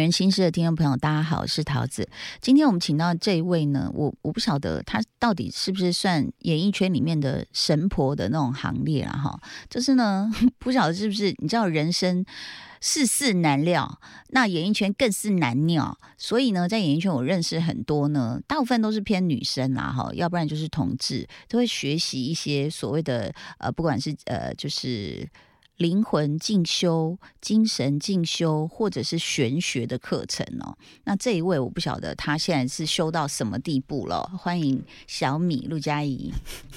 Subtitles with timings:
[0.00, 2.08] 人心事的听众朋友，大家好，我是桃子。
[2.40, 9.38] 今天我们请到这一位呢，我我不晓得他到底是不是算演艺圈里面的神婆的那种行列了哈。
[9.68, 12.24] 就是呢， 不晓得是不是你知道人生
[12.80, 15.98] 世事难料，那演艺圈更是难料。
[16.16, 25.28] 所以呢，在演艺圈我认识很多呢，大部分都是偏女生啦哈，要不然就是同志，都会学习一些所谓的呃，不管是呃，就是。
[25.80, 30.76] 灵魂进修、精神进修，或者是玄学的课程哦。
[31.04, 34.30] 那这一位我不晓得他现在是修到什么地步了。
[34.38, 36.30] 欢迎小米陆佳怡，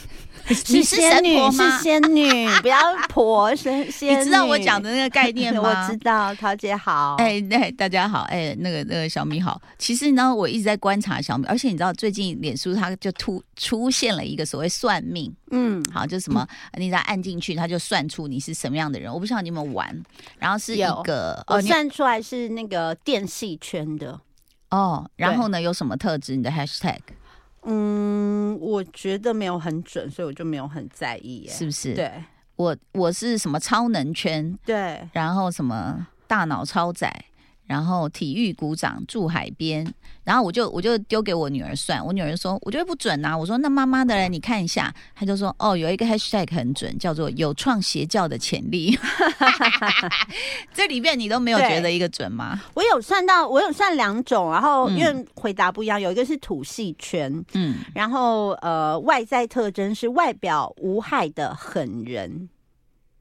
[0.48, 2.77] 你是仙女，是仙女， 不要
[3.09, 4.17] 婆仙仙。
[4.17, 5.59] 你知道我讲的那个概念吗？
[5.67, 7.15] 我知道，桃姐好。
[7.15, 9.62] 哎，那大家好，哎，那个那个小米好。
[9.77, 18.99] 其实呢，我一直在观察小米，而且你知道，最近脸书它就突出现了一个所谓算命，嗯，好，就什么你再按进去，它就算出你是什么样的。
[18.99, 20.02] 人，我不知道你有没有玩，
[20.40, 24.18] 然后是一个我算出来是那个电戏圈的
[24.70, 26.36] 哦，然后呢有什么特质？
[26.36, 26.99] 你的 hashtag？
[27.64, 31.94] 嗯，我觉得没有很准，所以我就没有很在意，是不是？
[31.94, 32.12] 对，
[32.55, 34.58] 我我是什么超能圈？
[34.66, 37.10] 对，然后什么大脑超载？
[37.65, 39.85] 然后体育鼓掌住海边，
[40.23, 48.97] 然后我就我就丢给我女儿算，我女儿说我觉得不准呐，我说那妈妈的嘞，你看一下，她就说哦有一个 hashtag 很准，叫做有创邪教的潜力，
[50.73, 52.61] 这里面你都没有觉得一个准吗？
[52.73, 62.49] 我有算到，我有算两种，然后因为回答不一样，有一个是土系圈，嗯，然后呃外在特征是外表无害的狠人。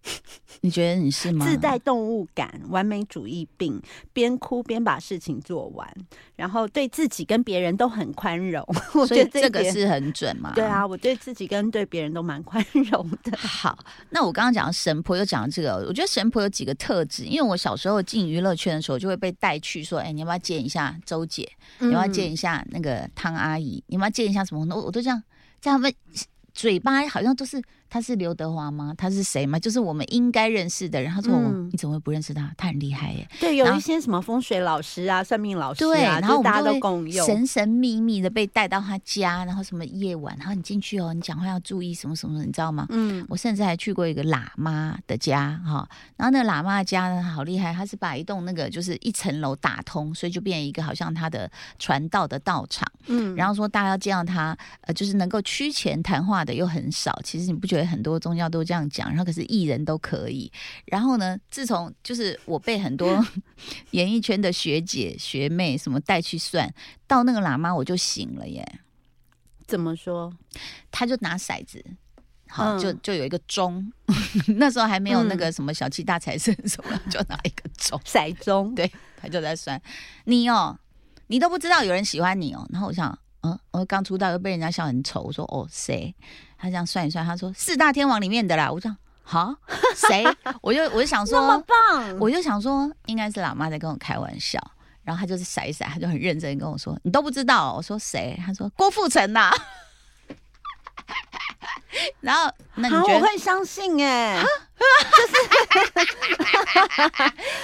[0.64, 1.45] 你觉得你是吗？
[1.45, 3.81] 自带动物感，完美主义病，
[4.12, 5.92] 边哭边把事情做完，
[6.36, 8.65] 然后对自己跟别人都很宽容。
[8.94, 10.53] 我觉得这个是很准嘛？
[10.54, 13.37] 对啊，我对自己跟对别人都蛮宽容的。
[13.38, 13.76] 好，
[14.10, 21.50] 那我刚刚讲神婆又讲这个，我觉得神婆有几个特质，因为我小时候进娱乐圈的时候，就会被带去说：“哎，你要不要见一下周姐？
[21.78, 23.82] 你要不要见一下那个汤阿姨？
[23.88, 25.21] 你要不要见一下什么？”我我都这样
[25.60, 25.93] 这样问。
[26.55, 28.94] 嘴巴好像都是他是刘德华吗？
[28.97, 29.58] 他是谁吗？
[29.58, 31.12] 就是我们应该认识的人。
[31.12, 31.38] 他说
[31.70, 32.50] ：“你怎么会不认识他？
[32.56, 42.86] 他很厉害耶。”对，有一些什么风水老师啊、算命老师啊，然后大家都共用，神神秘秘的被带到他家，然后什么夜晚，然后你进去哦，你讲话要注意什么什么，你知道吗？
[42.91, 52.91] 嗯，我甚至还去过一个喇嘛的家哈，然后那个喇嘛的家呢，好厉害，他是把一栋那个就是一层楼打通，所以就变成一个好像他的传道的道场。
[53.06, 56.42] 嗯，然后说大家要见到他，呃，就是能够趋前谈话。
[56.42, 59.09] 的又很少，其实你不觉得很多宗教都这样讲？
[59.09, 60.50] 然后可是艺人都可以。
[60.87, 63.25] 然后呢，自从就是我被很多
[63.93, 66.72] 演艺圈的学姐学妹什么带去算，
[67.06, 68.66] 到那个喇嘛我就醒了耶。
[69.66, 70.32] 怎么说？
[70.91, 71.84] 他就拿骰子，
[72.48, 73.93] 好，就就有一个钟。
[74.56, 78.75] 那时候还没有那个什么小气大财神什么，就拿一个钟骰钟。
[78.75, 79.81] 对，他就在算
[80.25, 80.78] 你哦，
[81.28, 82.66] 你都不知道有人喜欢你哦。
[82.70, 83.19] 然后我想。
[83.44, 85.20] 嗯，我刚出道又被人家笑很丑。
[85.20, 86.14] 我说哦，谁？
[86.62, 88.71] 他这样算一算，他说四大天王里面的啦。
[88.71, 89.53] 我讲好，
[89.97, 90.25] 谁？
[90.61, 94.61] 我就我就想说那么棒，我就想说应该是老妈在跟我开玩笑。
[95.03, 98.41] 然后他就是甩一甩，他就很认真跟我说：“你都不知道。”我说谁？
[98.47, 99.50] 他说郭富城呐。
[102.21, 104.41] 然后那你觉得我会相信哎？
[104.41, 105.33] 就是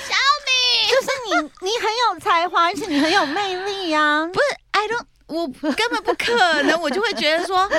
[0.08, 1.30] 小米，就是你，
[1.62, 4.26] 你很有才华，而且你很有魅力呀。
[4.26, 5.06] 不是，I don't。
[5.28, 7.70] 我根本不可能，我就会觉得说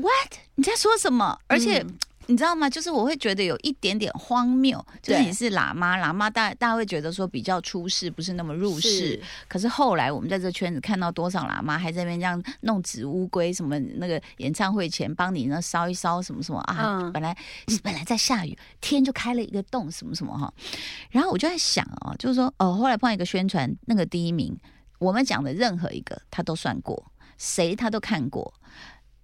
[0.00, 0.32] ，What？
[0.54, 1.38] 你在说什么？
[1.46, 1.84] 而且
[2.26, 2.68] 你知道吗？
[2.68, 9.18] 就是我会觉得有一点点荒谬，就是你是喇嘛，喇嘛大大家会觉得说比较出世，不是那么入世。
[9.48, 17.10] 可是后来我们在这圈子看到多少喇嘛还在那边这样弄纸乌龟，什么那个演唱会前帮你那烧一烧什么什么啊？
[17.14, 17.34] 本来
[17.82, 20.52] 本来在下雨，天就开了一个洞，什么什么哈。
[21.10, 24.54] 然后我就在想哦，就是说哦，后来碰一个宣传，那个第一名。
[24.98, 28.52] 我们讲的任何一个，他都算过，谁他都看过。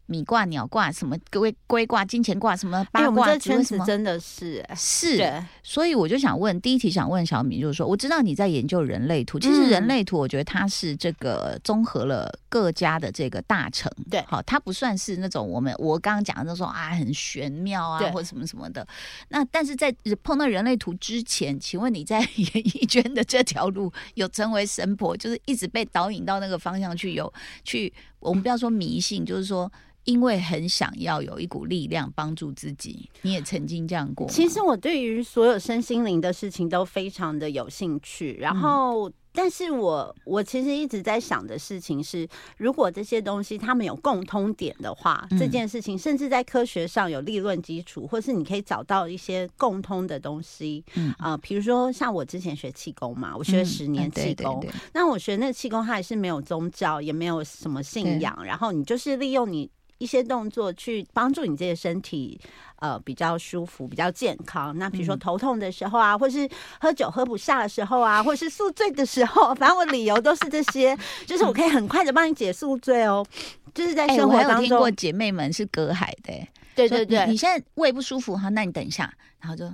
[0.06, 5.42] 米卦、鸟卦，什么龟龟卦、金钱卦，什么八卦，这圈子真的是是。
[5.62, 18.86] 所以我就想问，第一题想问小米，就是说，我知道你在研究人类图，其实人类图，我觉得它是这个综合了各家的这个大成，对，好，它不算是那种我们我刚刚讲的那种啊很玄妙啊或者什么什么的。
[19.28, 27.32] 那但是在碰到人类图之前，请问你在演艺圈的这条路有成为神婆，就是一直被导引到那个方向去，有
[27.64, 27.92] 去
[28.24, 29.70] 我们不要说迷信，就是说。
[30.06, 34.28] 因为很想要有一股力量帮助自己，你也曾经这样过。
[34.28, 42.26] 其实我对于所有身心灵的事情都非常的有兴趣，然后但是我我其实一直在想的事情是，
[42.56, 50.84] 如果这些东西他们有共通点的话，这件事情甚至在科学上有立论基础，或是你可以找到一些共通的东西。
[50.94, 59.68] 嗯啊，比如说像我之前学气功嘛，我学了十年气功，那我学那个气功，它也是没有宗教，也没有什么信仰，然后你就是利用你。
[59.98, 62.40] 一些动作去帮助你这些身体，
[62.76, 64.76] 呃，比较舒服、比较健康。
[64.76, 66.48] 那比如说头痛的时候啊，或是
[66.80, 70.96] 喝酒喝不下的时候啊，或是宿醉的时候，反正我理由都是这些，
[71.26, 73.24] 就是我可以很快的帮你解宿醉哦。
[73.72, 76.32] 就是在生活当中，听过姐妹们是隔海的，
[76.74, 77.26] 对对对。
[77.26, 79.64] 你现在胃不舒服哈，那你等一下，然后就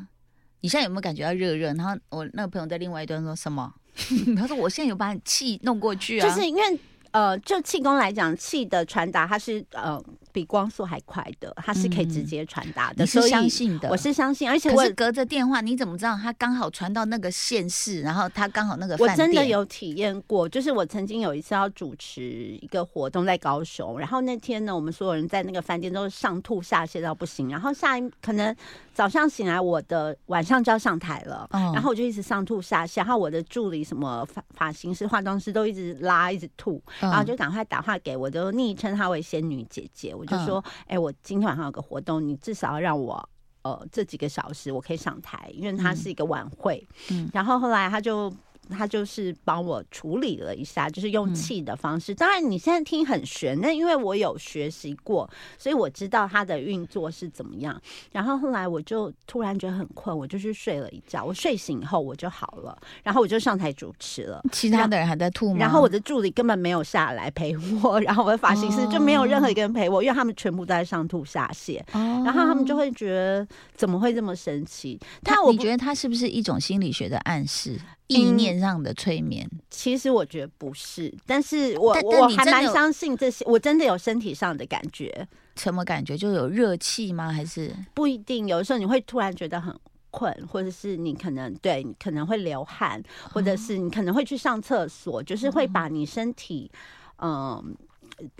[0.61, 1.73] 你现在有没有感觉到热热？
[1.75, 3.73] 然后我那个朋友在另外一端说什么？
[4.39, 6.79] 他说我现在有把你气弄过去啊，就是因为。
[7.13, 10.01] 呃，就气功来讲，气的传达它是呃
[10.33, 13.05] 比光速还快的，它是可以直接传达的。
[13.05, 13.89] 你是相信的？
[13.91, 18.97] 我是相信，而且我隔着电话，你怎么知道它刚好传到那个县市，然后它刚好那个？
[18.99, 28.55] 我真的有体验过，就是我曾经有一次要主持一个活动在高雄，然后那天呢，我们所有人在那个饭店都是上吐下泻到不行，然后下一可能
[28.95, 36.83] 早上醒来，我的晚上就要上台了，然后我就一直上吐下泻，然后我的助理什么发发型师、化妆师都一直拉，一直吐。
[37.01, 40.15] 然后就赶快打话给我，就昵称她为仙女姐姐。
[40.21, 43.29] 我就说，哎，我今天晚上有个活动，你至少要让我
[43.63, 46.87] 呃这几个小时我可以上台，因为它是一个晚会。
[47.11, 48.31] 嗯，然后后来他就。
[48.71, 52.15] 他就是帮我处理了一下，就是用气的方式。
[52.15, 55.29] 当然你现在听很悬，那因为我有学习过，
[55.59, 57.81] 所以我知道它的运作是怎么样。
[58.13, 61.25] 然后后来我就突然觉得很困，我就去睡了一觉。
[61.25, 64.41] 我睡醒以后我就好了，然后我就上台主持了。
[64.53, 65.59] 其他的人还在吐吗？
[65.59, 71.81] 然后我的助理根本没有下来陪我， 然后我的发型师就没有任何一个人陪我，因为他们全部都在上吐下泻。
[71.93, 74.99] 然后他们就会觉得怎么会这么神奇？
[75.25, 77.79] 他我觉得他是不是一种心理学的暗示？
[78.11, 85.27] 意念上的催眠，其实我觉得不是，但是我我还蛮相信这些，我真的有身体上的感觉，
[85.57, 86.17] 什么感觉？
[86.17, 87.33] 就有热气吗？
[87.33, 88.49] 还是不一定？
[88.49, 89.73] 有的时候你会突然觉得很
[90.11, 93.01] 困，或者是你可能对你可能会流汗，
[93.33, 96.71] 或者是你可能会去上厕所，就是会把你身体，
[97.19, 97.77] 嗯。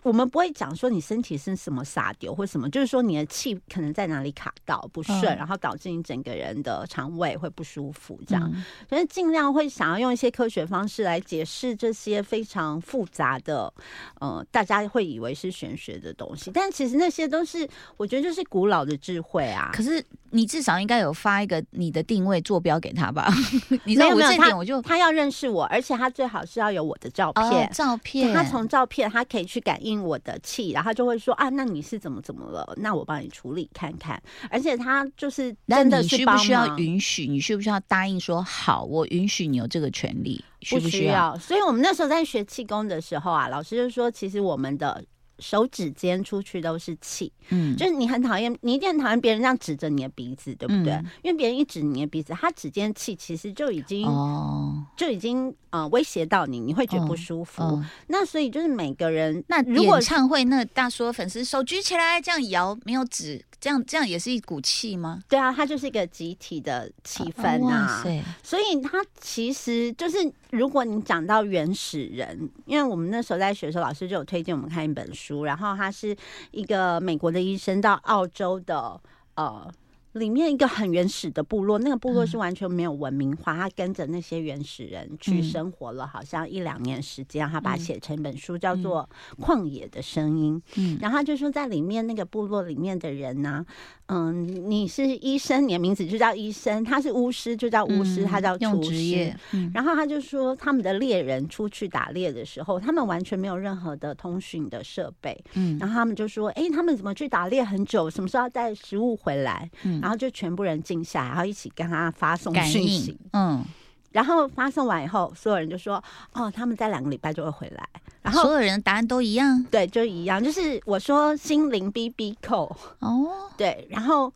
[0.03, 8.53] 我们不会讲说你身体是什么撒丢或什么，就是说你的气可能在哪里卡到不顺，然后导致你整个人的肠胃会不舒服，这样。
[8.89, 13.73] 所以尽量会想要用一些科学方式来解释这些非常复杂的，
[14.21, 19.71] 呃，大家会以为是玄学的东西，但其实那些都是我觉得就是古老的智慧啊。
[19.73, 23.33] 可是你至少应该有发一个你的定位坐标给他吧？
[23.85, 28.35] 你知道我这点我就他要认识我，而且他最好是要有我的照片，照片。
[28.35, 29.61] 他从照片他可以去。
[29.61, 32.67] 感应我的气，然后就会说啊，那你是怎么怎么了？
[32.79, 34.19] 那我帮你处理看看。
[34.49, 37.27] 而且他就是真的需不需要允许？
[37.27, 38.83] 你需不需要答应说好？
[38.85, 41.37] 我允许你有这个权利，需不需要？
[41.39, 45.05] 所以我们那时候在学气功的时候啊，老师就说，其实我们的。
[45.41, 50.93] 手指尖出去都是气，嗯，就是你很讨厌，你一定很讨厌别人这样指着你的鼻子，对不对？
[51.23, 57.83] 因为别人一指你的鼻子，他指尖气其实就已经哦，就已经呃威胁到你，你会觉得不舒服。
[58.09, 63.45] 那所以就是每个人，那如果唱会那大说粉丝手举起来这样摇，没有指。
[63.61, 65.23] 这样这样也是一股气吗？
[65.29, 68.03] 对啊，它就是一个集体的气氛啊。
[68.43, 70.17] 所以它其实就是，
[70.53, 76.17] 如果你讲到原始人，因为我们那时候在学的时候，老师就有推荐我们看一本书，然后他是
[76.51, 79.01] 一个美国的医生到澳洲的
[79.35, 79.71] 呃。
[80.15, 89.09] 里面一个很原始的部落，那个部落是完全没有文明化，他跟着那些原始人去生活了，好像一两年时间，他把它写成一本书，叫做
[89.41, 90.61] 《旷野的声音》。
[90.75, 93.65] 嗯，然后他就说，在里面那个部落里面的人呢。
[94.13, 99.33] 嗯，你是医生，你的名字就叫医生；他是巫师，就叫巫师，他叫厨师。
[99.73, 105.41] 然后他就说，他们的猎人出去打猎的时候，他们完全没有任何的通讯的设备。
[105.55, 109.71] 嗯，然后他们就说，哎，他们怎么去打猎很久，什么时候要带食物回来？
[109.85, 113.17] 嗯，然后就全部人静下来，然后一起跟他发送讯息。
[113.33, 113.65] 嗯。
[114.11, 116.03] 然后发送完以后，所有人就说
[116.35, 117.89] ：“哦，他们在两个礼拜就会回来。”
[118.23, 120.43] 然后所有人答案都一样，对，就一样。
[120.43, 124.33] 就是我说心灵 B B 扣哦，对，然后。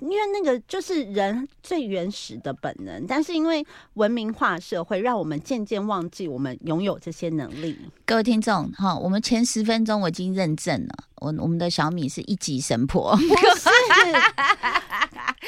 [0.00, 3.64] 因为那个就是人最原始的本能，但是因为
[3.94, 7.76] 文明化社会，让我们渐渐忘记我们拥有这些能力。
[8.04, 13.34] 各位听众，哈，我们前十分钟我已经认证了，我我们的小米是一级神婆， 不是，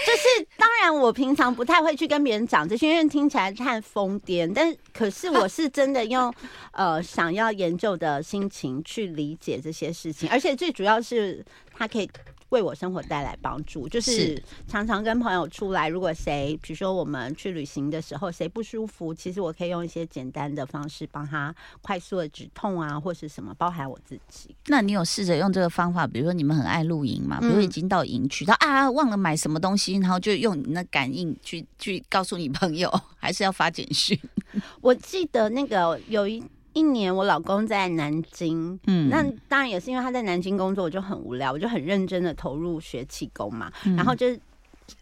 [0.07, 6.33] 就是当然我平常不太会去跟别人讲这些，因为听起来太疯癫，但可是我是真的用
[6.73, 12.11] 呃想要研究的心情去理解这些事情，而且最主要是它可以。
[12.51, 13.89] 为我生活带来帮助。
[13.89, 24.55] 就是常常跟朋友出来，如果谁，比如说我们去旅行的时候，谁不舒服，其实我可以用一些简单的方式帮他快速的止痛啊，或是什么，包含我自己。
[24.67, 26.07] 那你有试着用这个方法？
[26.07, 34.19] 比如说你们很爱露营嘛，比如已经到营区，他啊忘了买什么东西，然后就用你那感应去去告诉你朋友， 还是要发简讯？
[34.81, 36.43] 我记得那个有一。
[36.73, 44.27] 一年，我老公在南京，嗯，那当然也是因为他在南京工作，我就很无聊，我就很认真的投入学气功嘛，然后就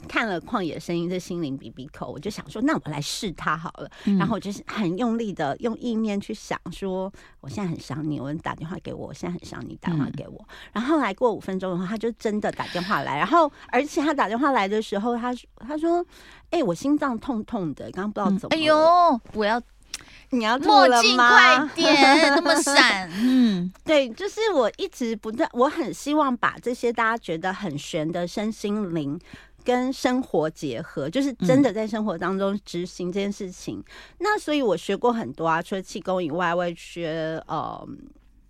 [0.06, 7.10] 看了《旷野声音》这心灵比比口，我就想说，那我来试他好了，然后我就是很用力的用意念去想说，
[7.40, 16.04] 我现在很想你，我打电话给我，我现在很想你，打电话给我，然后来过五分钟的话，他就真的打电话来，然后而且他打电话来的时候，他他说，
[16.50, 19.60] 哎，我心脏痛痛的，刚刚不知道怎么，哎呦，我要。
[20.30, 23.10] 你要墨镜快点，那么 闪。
[23.14, 29.18] 嗯， 对，就是我一直不断，我很希望把这些大家觉得很玄的身心灵
[29.64, 33.82] 跟生活结合，就是真的在生活当中执行这件事情。
[34.18, 37.88] 那所以我学过很多啊，除了气功以外，我也学呃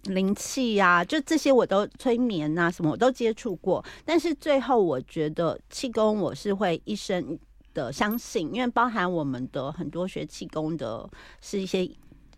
[0.05, 3.85] 灵气呀，就这些我都催眠啊什么我都接触过。
[4.05, 7.39] 但是最后我觉得气功我是会一生。
[7.79, 11.09] 的相信，因为包含我们的很多学气功的，
[11.41, 11.89] 是一些。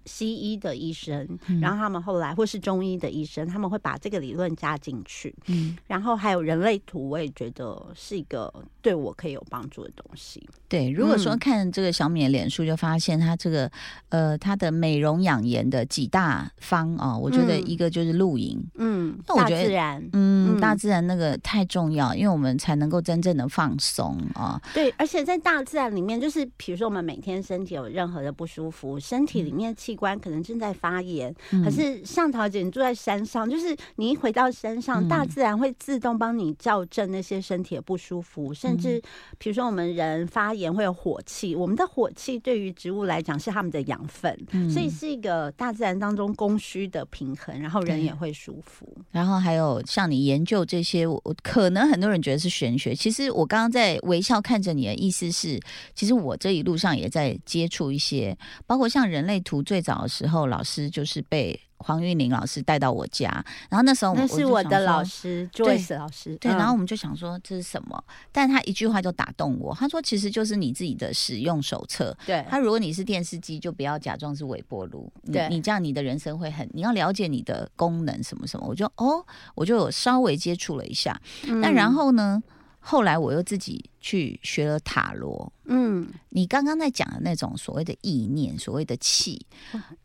[0.07, 5.33] 西医的医生，然后他们后来或是中医的医生，他们会把这个理论加进去。
[5.47, 8.53] 嗯，然后还有人类图，我也觉得是一个
[8.83, 10.47] 对我可以有帮助的东西。
[10.69, 13.71] 对，如果说看这个小米的脸书，就发现它这个
[14.09, 24.61] 呃，它的美容养颜的几大方啊，我觉得一个就是露营，嗯，那我觉得自然，嗯，大自然那个太重要，因为我们才能够真正的放松啊。
[24.73, 31.35] 对，而且在大自然里面，就是比如说我们每天身体有任何的不舒服，身体里面器官可能正在发炎，
[31.65, 39.01] 可是像桃姐，你住在山上，就是你一回到山上，大自然会自动帮你校正那些身体的不舒服，甚至
[39.39, 44.37] 比如说我们人发炎会有火气，我们的火气对于植物来讲是他们的养分，
[44.69, 48.87] 所以是一个大自然当中供需的平衡，然后人也会舒服。
[49.11, 55.61] 然后还有像你研究这些，我可能很多人觉得是玄学，其实我刚刚在微笑看着你的意思是，
[55.95, 58.37] 其实我这一路上也在接触一些，
[58.67, 60.01] 包括像人类图最早。
[60.01, 63.29] 的时候，老师就是被黄玉玲老师带到我家，
[63.69, 66.37] 然后那时候那是我的老师，Joyce 老师。
[66.37, 68.03] 对，然后我们就想说这是什么？
[68.31, 72.17] 但他一句话就打动我，他说其实就是你自己的使用手册。
[72.27, 75.11] 对，他如果你是电视机，就不要假装是微波炉。
[75.33, 78.67] 对，你这样你的人生会很，你要了解你的功能什么什么。
[78.67, 81.21] 我就哦，我就有稍微接触了一下。
[81.47, 82.43] 那然后呢？
[82.83, 89.47] 后来我又自己去学了塔罗，嗯，你刚刚在讲的那种所谓的意念，所谓的气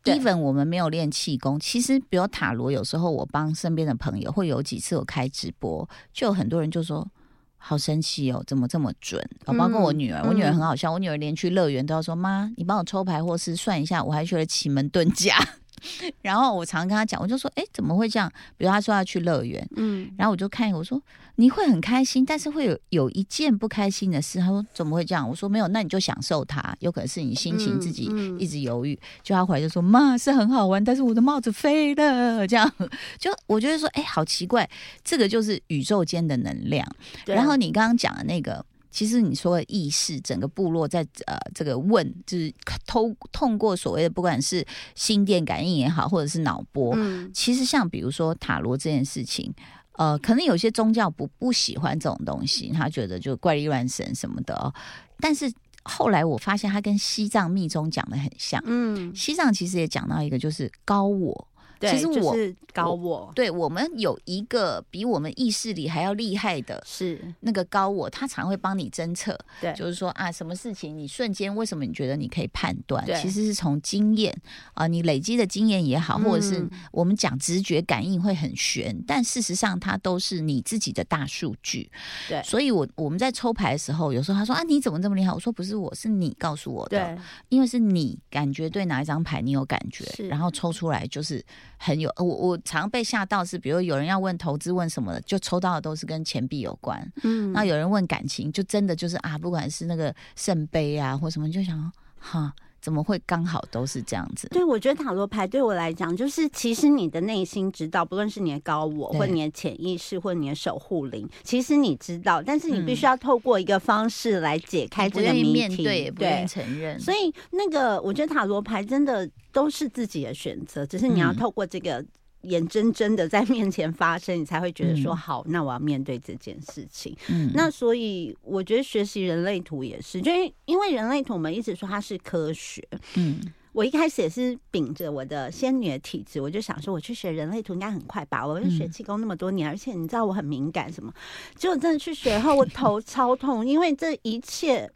[0.04, 7.08] ，even 我们没有练气功，其实比如塔罗，有时候我帮身边的朋友，会有几次我开直播，就有很多人就说
[7.56, 9.20] 好神奇哦，怎么这么准？
[9.46, 15.36] 哦包括我女儿，我女儿很好笑，我女儿连去乐园都要说妈，你帮我抽牌或是算一下，我还学了奇门遁甲。
[16.22, 18.32] 然后我常跟她讲，我就说，哎，怎么会这样？
[18.56, 21.00] 比如她说要去乐园，嗯，然后我就看，我说
[21.36, 24.38] 你会很开心，但是会有有一件不开心的事。
[24.40, 25.28] 他说怎么会这样？
[25.28, 28.98] 我说没有，那你就享受它，有可能是你心情自己一直犹豫。
[29.22, 32.70] 就他回来就说，妈是很好玩，但是我的帽子飞了，这样
[33.18, 34.68] 就我觉得说，哎，好奇怪，
[35.04, 36.86] 这个就是宇宙间的能量。
[37.26, 38.64] 然后你刚刚讲的那个。
[38.88, 42.50] 其实你说的意识，整个部落在呃这个问，就是
[42.86, 44.64] 通通过所谓的不管是
[44.94, 49.52] 心电感应也好，或者是脑波，嗯，其实像比如说塔罗这件事情，
[49.96, 54.72] 呃，可能有些宗教不不喜欢这种东西，他觉得就怪力乱神什么的哦。
[55.20, 61.48] 但是后来我发现，他跟西藏密宗讲的很像，嗯，西藏其实也讲到一个就是高我。
[61.80, 69.38] 其实我是高我，对我们有一个比我们意识里还要厉害的，是那个高我，他常会帮你侦测。
[69.60, 73.04] 对，就是说啊，什么事情你瞬间为什么你觉得你可以判断？
[73.20, 74.34] 其实是从经验
[74.74, 81.90] 啊，你累积的经验也好，或者是我们讲直觉感应会很玄，但事实上它都是你自己的大数据。
[82.28, 85.32] 对，所以我我们在抽牌的时候，有时候他说啊，你怎么这么厉害？
[85.32, 87.18] 我说不是，我是你告诉我的，
[87.48, 91.44] 因为是你感觉对哪一张牌你有感觉，然后抽出来就是。
[91.78, 97.10] 很有我我常被吓到是，比如有人要问投资问什么的，就抽到的都是跟钱币有关。
[97.22, 102.52] 嗯，那有人问感情，就真的就是啊，不管是那个圣杯啊或什么，就想哈。
[102.86, 104.46] 怎么会刚好都是这样子？
[104.52, 116.96] 对，我觉得塔罗牌对我来讲，就是其实你的内心知道，不论是你的高我，或你的潜意识，或你的守护灵，其实你知道，但是你必须要透过一个方式来解开这个谜题，对，不愿意承认。
[117.00, 122.04] 所以那个，我觉得塔罗牌真的都是自己的选择，只是你要透过这个。
[122.46, 127.16] 眼睁睁的在面前发生，你才会觉得说好，那我要面对这件事情。
[127.28, 130.30] 嗯，那所以我觉得学习人类图也是，就
[130.64, 132.82] 因为人类图我们一直说它是科学。
[133.14, 133.40] 嗯，
[133.72, 138.46] 我一开始也是秉着我的仙女的体质，我就想说我去学人类图应该很快吧。
[138.46, 141.12] 我学气功那么多年，而且你知道我很敏感什么，
[141.54, 144.90] 结果真的去学后，我头超痛，因为这一切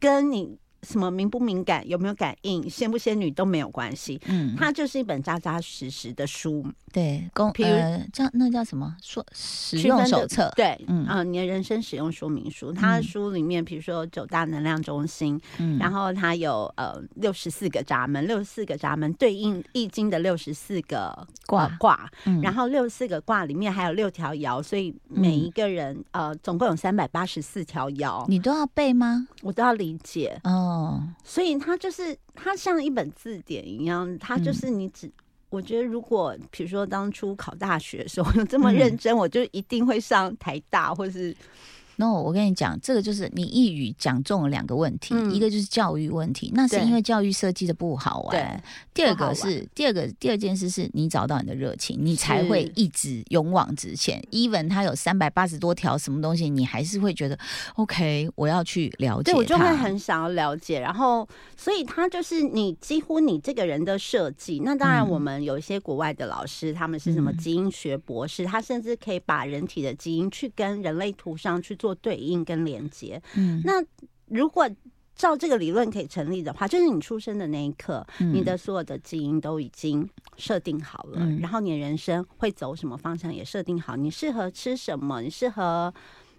[0.00, 0.56] 跟你。
[0.86, 4.20] 什么敏不敏感，有没有感应，仙不仙女都没有关系。
[4.26, 6.64] 嗯，它就是一本扎扎实实的书。
[6.92, 10.50] 对，公呃叫那叫什么说使用手册？
[10.54, 12.72] 对，嗯啊，你的人生使用说明书。
[12.72, 22.08] 它的书里面，比如说九大能量中心，嗯，然后它有呃六十四个闸门，六十四个闸门对应易经的六十四个卦卦，
[22.42, 29.26] 然后六十四个卦里面还有六条爻，所以每一个人呃总共有三百八十四条爻，你都要背吗？
[29.42, 30.75] 我都要理解哦。
[31.24, 35.10] 所以它就是它像一本字典一样，它就是你只。
[35.48, 41.34] 我觉得，如果比如说当初考大学的时候有这么认真，我就一定会上台大，或是。
[41.96, 48.62] no，我跟你讲，这个就是你一语讲中了两个问题，一个就是教育问题，那是因为教育设计的不好玩。
[48.92, 54.22] 第二个是第二个第二件事是你找到你的热情，你才会一直勇往直前。
[54.30, 57.38] even 它有三百八十多条什么东西，你还是会觉得
[57.76, 59.32] OK，我要去了解。
[59.32, 61.26] 对我就会很想要了解，然后
[61.56, 64.60] 所以它就是你几乎你这个人的设计。
[64.64, 71.85] 那当然，我们有一些国外的老师，他们是什么基因学博士，他甚至可以把人体的基因去跟人类图上去做。
[71.86, 73.74] 做对应跟连接，嗯，那
[74.26, 74.68] 如果
[75.14, 80.04] 照这个理论可以成立的话，就是你出生的那一刻，你的所有的基因都已经
[80.36, 85.94] 设定好了，然后你的人生会走什么方向也设定好，你适合吃什么，你适合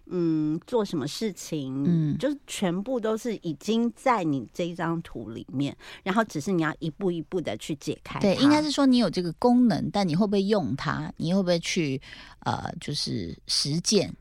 [0.07, 8.19] 嗯做什么事情，嗯，就是全部都是已经在你这一张图里面，然后只是你要一步一步的去解开。
[8.19, 11.09] 对，应该是说你有这个功能，但你会不会用它？
[11.15, 11.99] 你会不会去
[12.41, 14.13] 呃，就是实践？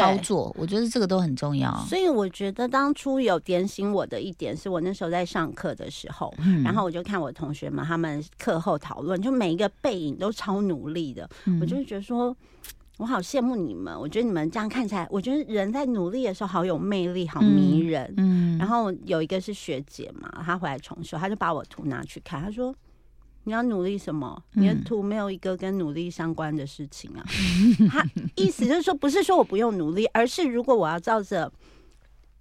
[0.00, 1.74] 操作，我觉得这个都很重要。
[1.88, 6.32] 所以我觉得当初有点醒我的一点，是我那时候在上课的时候，
[6.64, 11.28] 然后我就看我同学们他们课后讨论，就每一个背影都超努力的，
[11.60, 12.36] 我就觉得说，
[12.98, 13.98] 我好羡慕你们。
[13.98, 18.12] 我觉得你们这样看起来，我觉得人在努力的时候好有魅力，好迷人。
[18.16, 22.74] 嗯，然后有一个是学姐嘛，她回来重修，她就把我图拿去看，她说。
[23.44, 24.42] 你要努力什么？
[24.52, 27.24] 你的图没有一个跟努力相关的事情啊。
[27.90, 28.04] 他
[28.36, 31.50] 意思就是说，不是说我不用努力，而是如果我要照着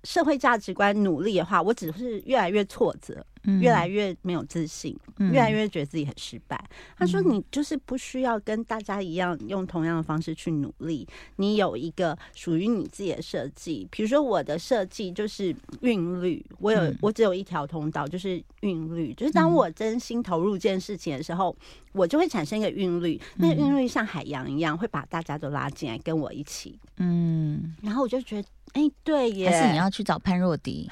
[0.04, 3.26] 社会价值观努力的话，我只是越来越挫折。
[3.60, 6.64] 越来越没有自信，越来越觉得自己很失败。
[6.96, 13.88] 他说：“你就是不需要跟大家一样用同样的方式去努力，你有一个属于你自己的设计。
[13.90, 19.12] 比如说我的设计就是韵律，我有我只有一条通道，就是韵律。
[19.16, 21.58] 就是当我真心投入这件事情的时候，
[21.94, 23.20] 我就会产生一个韵律。
[23.38, 26.80] 那个韵律像海洋一样，会把大家都拉进来跟我一起。
[26.98, 29.50] 嗯，然后我就觉得。”哎，对耶！
[29.50, 30.90] 还是你要去找潘若迪，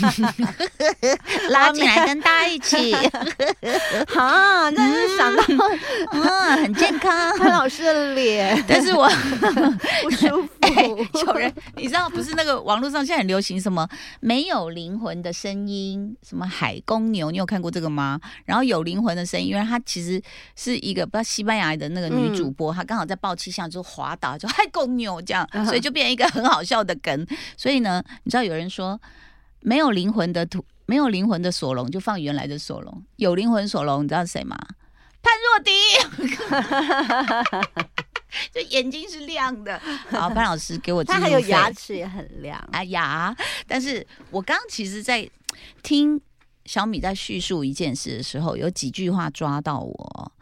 [1.50, 2.94] 拉进来跟大家一起。
[4.08, 5.42] 好，但是想到，
[6.12, 6.22] 嗯，
[6.62, 9.08] 很健康，潘老师的脸，但是我
[10.02, 10.48] 不舒服。
[11.26, 13.86] 有人，你知道不是那个网络上现在很流行什么
[14.20, 18.18] 没有灵魂的声音，什么海公牛，你有看过这个吗？
[18.46, 20.20] 然后有灵魂的声音，因为它其实
[20.56, 27.17] 是一个不知道西班牙的那个女主播，她刚好在报气象就滑倒，就海公牛这样，所以就变成一个很好笑的梗。
[27.56, 29.00] 所以呢，你知道有人说
[29.60, 34.56] 没有灵魂的土，没有灵魂的索隆就放原来的索隆，有灵魂索隆，你知道谁吗？
[35.20, 35.72] 潘若迪，
[38.54, 39.78] 就眼睛是亮的。
[40.10, 42.58] 好，潘老师给我，他还有牙齿也很亮。
[42.72, 45.28] 哎呀，但是我刚刚其实，在
[45.82, 46.20] 听
[46.66, 50.32] 小米在叙述一件事的时候，有几句话抓到我。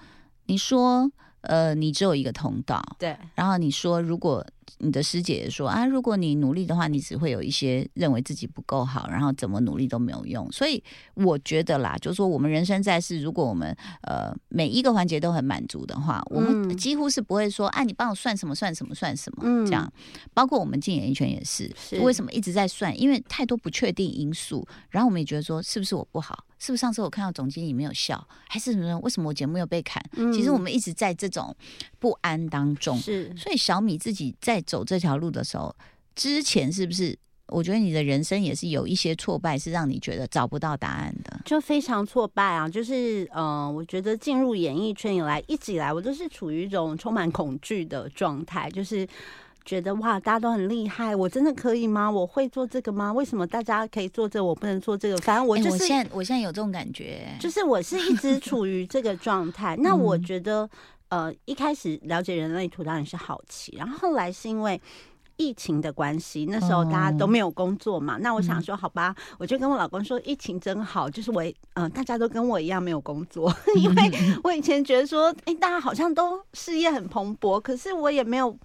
[0.45, 1.11] 你说，
[1.41, 3.17] 呃，你只有一个通道，对。
[3.35, 4.47] 然后你说，如果
[4.79, 10.51] 你的师姐也说啊，如果你努力的话，你只会有一些认为自己不够好，然后怎么努力都没有用。
[10.53, 10.83] 所以
[11.15, 19.91] 我觉得啦，就是说我们人生在世，如果我们呃每一个环节都很满足的话，我们几乎是不会说，啊，你帮我算什么算什么算什么这样。
[20.35, 22.99] 包括我们进演艺圈也是，为什么一直在算？
[23.01, 24.67] 因为太多不确定因素。
[24.91, 26.45] 然后我们也觉得说，是不是我不好？
[26.59, 28.23] 是不是上次我看到总经理没有笑？
[28.49, 28.99] 还是什么？
[28.99, 30.03] 为什么我节目又被砍？
[30.35, 31.57] 其实我们一直在这种
[31.99, 32.99] 不安当中。
[32.99, 34.63] 是，所以小米自己在。
[34.67, 35.73] 走这条路的时候，
[36.17, 37.17] 之前是不是？
[37.47, 42.69] 我觉得你的人生也是有一些挫败，是让你觉得找不到答案的，就非常挫败啊！
[42.69, 49.07] 就是，嗯，我觉得进入演艺圈以来，一直以来我都是处于一种充满恐惧的状态，就是
[49.67, 52.11] 觉得哇，大家都很厉害，我真的可以吗？
[52.11, 53.13] 我会做这个吗？
[53.13, 55.19] 为什么大家可以做这，我不能做这个？
[55.19, 59.77] 反正我就是，现在我现在有这种感觉，就是我是一直处于这个状态。
[59.83, 60.71] 那我觉得。
[61.09, 64.81] 呃一开始了解人类图当然是好奇，然后后来是因为。
[65.39, 68.17] 疫情的关系，那时候大家都没有工作嘛。
[68.23, 74.11] 那我想说，好吧，我就跟我老公说，疫情真好，就是我，嗯，大家都跟我一样没有工作， 因为
[74.43, 78.59] 我以前觉得说，哎，大家好像都事业很蓬勃，可是我也没有，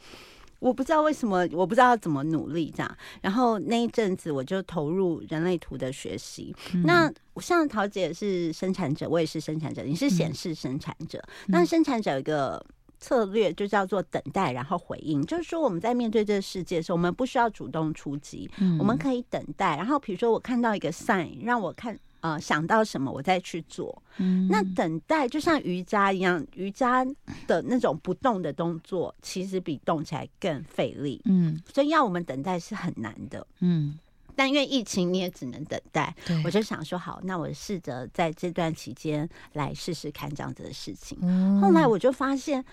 [0.62, 2.98] 我不知道为什么，我不知道怎么努力这样。
[3.22, 6.56] 然后那一阵子，我就投入人类图的学习。
[6.86, 11.22] 那像桃姐是生产者，我也是生产者，你是显示生产者。
[11.48, 12.66] 那生产者有一个。
[13.04, 15.26] 策略就叫做等待，然后回应。
[15.26, 18.48] 就是说，我们在面对这个世界的时候，我们不需要主动出击，
[18.78, 19.76] 我们可以等待。
[19.76, 24.02] 然后，比如说，我看到一个 sign，让我看呃想到什么，我再去做。
[24.50, 27.06] 那等待就像瑜伽一样，瑜伽
[27.46, 31.22] 的那种不动的动作，其实比动起来更费力。
[31.26, 33.46] 嗯，所以要我们等待是很难的。
[33.60, 34.00] 嗯，
[34.36, 36.16] 但因为疫情，你也只能等待。
[36.46, 41.20] 我就想说，好，那我试着在这段期间来试试看这样子的事情。
[41.60, 42.64] 后来我就发现。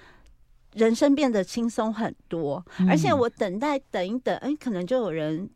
[0.74, 5.48] 人生变得轻松很多，而且我等待等一等，哎，可能就有人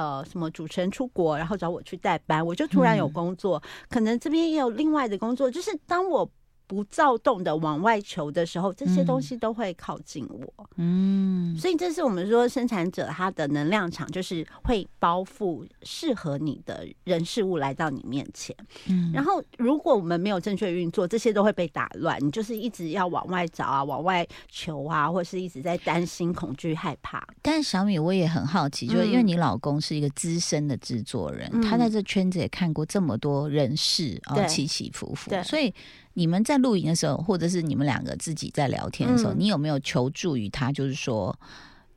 [0.00, 6.30] 呃什么主持人出国，然后找我去代班，我就突然有工作，可能这边也有另外的工作，就是当我。
[6.70, 10.70] 不躁动的往外求的时候，这些东西都会靠近我。
[10.76, 18.54] 嗯，所以这是我们说生产者他的能量场，就是会包覆适合你的人事物来到你面前。
[18.88, 22.24] 嗯，然后如果我们没有正确运作，这些都会被打乱。
[22.24, 27.26] 你就是一直要往外找啊，往外求啊，或者是一直在担心、恐惧、害怕。
[27.42, 35.74] 但是小米，我也很好奇，就是因为你老公是一个资深的制作人，他在这圈子也看过这么多人事啊，起起伏伏，所以。
[36.14, 40.72] 你们在录影的时候，或者是你们两个自己在聊天的时候，你有没有求助于他？
[40.72, 41.36] 就是说，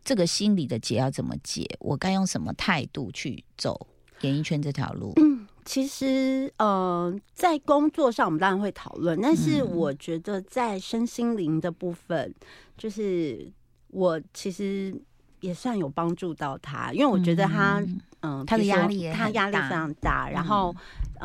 [0.03, 1.65] 这个心理的结要怎么解？
[1.79, 3.87] 我该用什么态度去走
[4.21, 5.13] 演艺圈这条路？
[5.17, 12.33] 嗯，其实，呃，在工作上我们当然会讨论，但是我觉得在身心灵的部分，
[12.77, 13.51] 就是
[13.87, 14.93] 我其实
[15.39, 17.83] 也算有帮助到他，因为我觉得他，
[18.23, 20.75] 嗯，他的压力，他压力非常大，然后。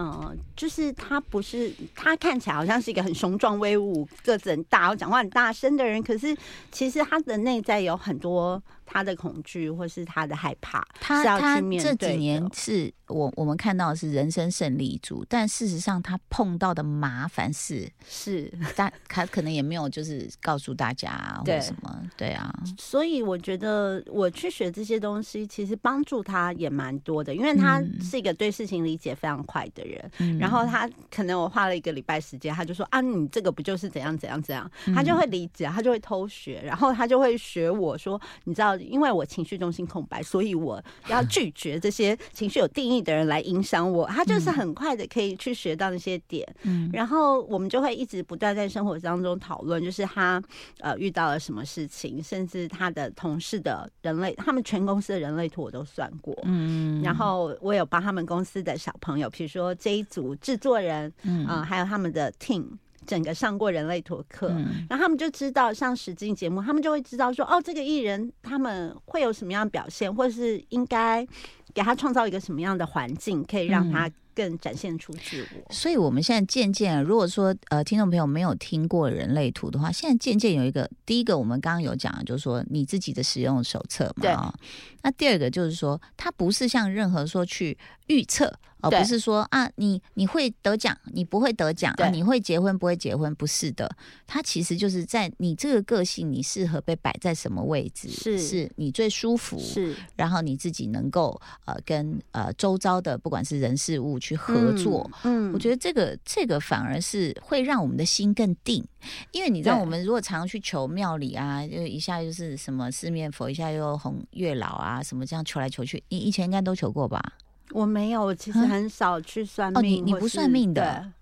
[0.00, 6.36] 嗯，就是他不是他看起来好像是一个很雄壮威武、个子很大、讲话很大声的人，可是
[6.70, 8.62] 其实他的内在有很多。
[8.90, 22.50] 他的恐惧或是他的害怕，他他这几年是我我们看到的是人生胜利组，但事实上他碰到的麻烦事是，但他可能也没有就是告诉大家或什么，对啊。
[22.78, 30.38] 所以我觉得我去学这些东西，其实帮助他也蛮多的，因为他是一个对事情理解非常快的人。
[30.38, 38.76] 然后他可能我花了一个礼拜时间，他就说啊，你这个不就是怎样怎样怎样，他就会理解，他就会偷学，然后他就会学我说，你知道。
[38.78, 44.06] 因为我情绪中心空白，所以我要拒绝这些情绪有定义的人来影响我。
[44.06, 50.42] 他就是很快的可以去学到那些点，嗯，然后我们就会一直不断在生活当中讨论，就是他
[50.80, 62.64] 呃遇到了什么事情，甚至他的同事的人类，他们全公司的人类图我都算过，嗯，然后我有帮他们公司的小朋友，比如说这一组制作人，嗯，还有他们的 team。
[63.06, 64.48] 整个上过人类图课，
[64.86, 71.26] 然后他们就知道上实境节目，他们就会知道说，哦，这个艺人他们会有什么样的表现，或者是应该
[71.72, 75.74] 给他创造一个什么样的环境，可以让他更展现出自我。
[75.74, 84.54] 所以，我们现在渐渐，如果说呃，听众朋友没有听过人类图的话，现在渐渐有一个，第一个我们刚刚有讲，就是说你自己的使用手册嘛。
[85.02, 87.76] 那第二个就是说，它不是像任何说去
[88.08, 88.52] 预测。
[88.80, 93.90] 而不是说啊，你你会得奖，你不会得奖啊，你会结婚不会结婚，不是的，
[94.24, 98.38] 它其实就是在你这个个性，你适合被摆在什么位置，是。
[98.38, 108.86] 是你最舒服，是，然后你自己能够呃跟呃周遭的不管是人事物去合作，嗯，我觉得这个这个反而是会让我们的心更定，
[109.32, 117.32] 因为你知道我们如果常常去求庙里啊，就一下就是什么四面佛，一下又红月老啊，什么这样求来求去，你以前应该都求过吧？
[117.72, 119.78] 我没有，我其实很少去算命。
[119.78, 121.12] 哦，你你不算命的？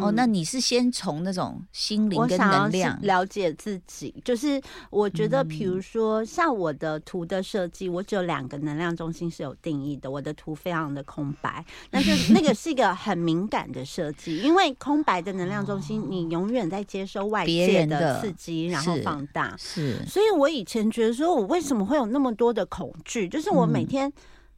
[0.00, 4.14] 哦，那你是先从那种心灵跟能量了解自己。
[4.24, 10.10] 就是我觉得，比如说像我的图的设计，我只有两个能量中心是有定义的。
[10.10, 11.62] 我的图非常的空白，
[11.92, 19.54] 那就那个是一个很敏感的设计，因为空白的能量中心，你永远在接收外界的刺激，然后放大。
[19.58, 23.28] 是，所以我以前觉得说，我为什么会有那么多的恐惧？
[23.28, 24.10] 就是我每天。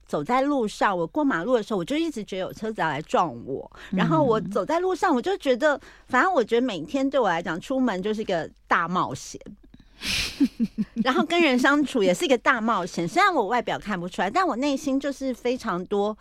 [0.06, 3.70] 走在路上，我过马路的时候，我就一直觉得有车子要来撞我。
[3.90, 9.40] 然后我走在路上，我就觉得，反正我觉得每天对我来讲，出门就是一个大冒险。
[11.02, 13.08] 然后跟人相处也是一个大冒险。
[13.08, 16.16] 虽然我外表看不出来，但我内心就是非常多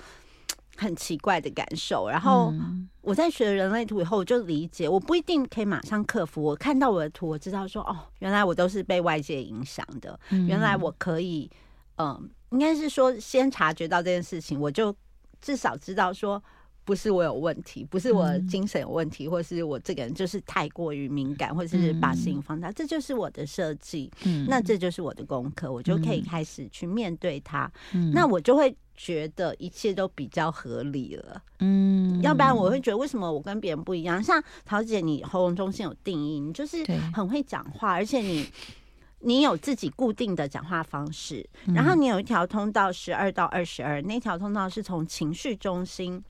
[0.78, 2.08] 很奇怪的感受。
[2.08, 2.54] 然后
[3.02, 6.42] 我在学人类图以后，我就理解，我不一定可以马上克服。
[6.42, 10.18] 我看到我的图，我知道说，哦，原来我都是被外界影响的。
[10.48, 11.50] 原来我可以，
[11.98, 14.96] 嗯，应该是说先察觉到这件事情，我就
[15.42, 16.42] 至少知道说。
[16.86, 24.12] 不是我有问题，不是我精神有问题，或是我这个人就是太过于敏感，或者是把事情放大，这就是我的设计。
[24.26, 27.72] 嗯，那这就是我的功课，我就可以开始去面对它。
[27.94, 31.42] 嗯，那我就会觉得一切都比较合理了。
[31.60, 34.22] 嗯，要不然我会觉得为什么我跟别人不一样？
[34.22, 38.46] 像桃姐，你喉咙中心有定义，你就是很会讲话，而且你
[39.24, 46.24] 你有自己固定的讲话方式，然后你有一条通道十二到二十二，那条通道是从情绪中心。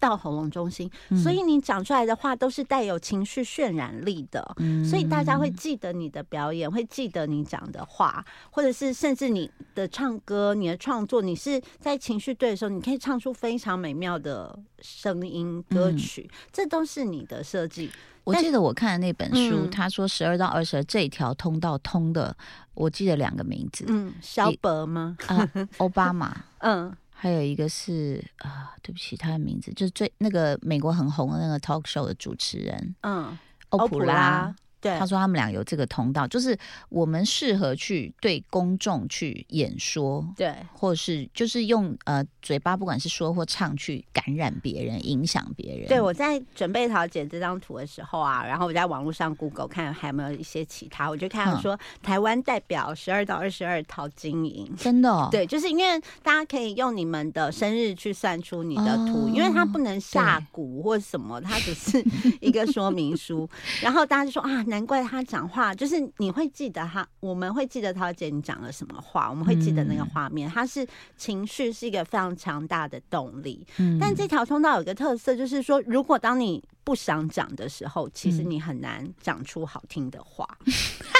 [0.00, 0.90] 到喉咙中心，
[1.22, 4.44] 所以你讲出来的话都是带有情绪渲染力的，
[4.84, 17.88] 所以大家会记得你的表演，会记得你讲的话，或者是甚至你的唱歌、你的创作，你是在情绪对的时候，你可以唱出非常美妙的声音歌曲，这都是你的设计。
[18.26, 22.36] 我记得我看的那本书，他说十二到二十二这条通道通的，
[22.74, 25.16] 我记得两个名字，嗯，肖伯吗？
[25.28, 26.92] 啊，奥巴马， 嗯。
[27.18, 33.38] 还有一个是啊，对不起，他的名字就是最那个美国很红的那个 talk show 的主持人，嗯，
[33.70, 34.54] 欧普拉。
[34.98, 36.56] 他说他们俩有这个通道，就是
[36.88, 45.88] 我们适合去对公众去演说，对，或是就是用呃嘴巴，不管是说或唱，去感染别人，影响别人。
[45.88, 55.28] 对我在准备桃姐这张图的时候啊，然后我在网络上 Google 看还有没有一些其他，我就看到说台湾代表十二到二十二桃金银，真的，哦。
[55.30, 62.04] 对，就是因为大家可以用你们的生日去算出你的图，因为它不能下蛊或什么，它只是
[62.40, 63.48] 一个说明书，
[63.80, 64.64] 然后大家就说啊。
[64.76, 70.50] 难怪他讲话，就是你会记得他，我们会记得陶姐你讲了什么话，我们会记得那个画面。
[70.50, 70.86] 他是
[71.16, 73.66] 情绪是一个非常强大的动力，
[73.98, 80.46] 但这条通道有一个特色，就是说，如果当你不想讲的时候，其实你很难讲出好听的话。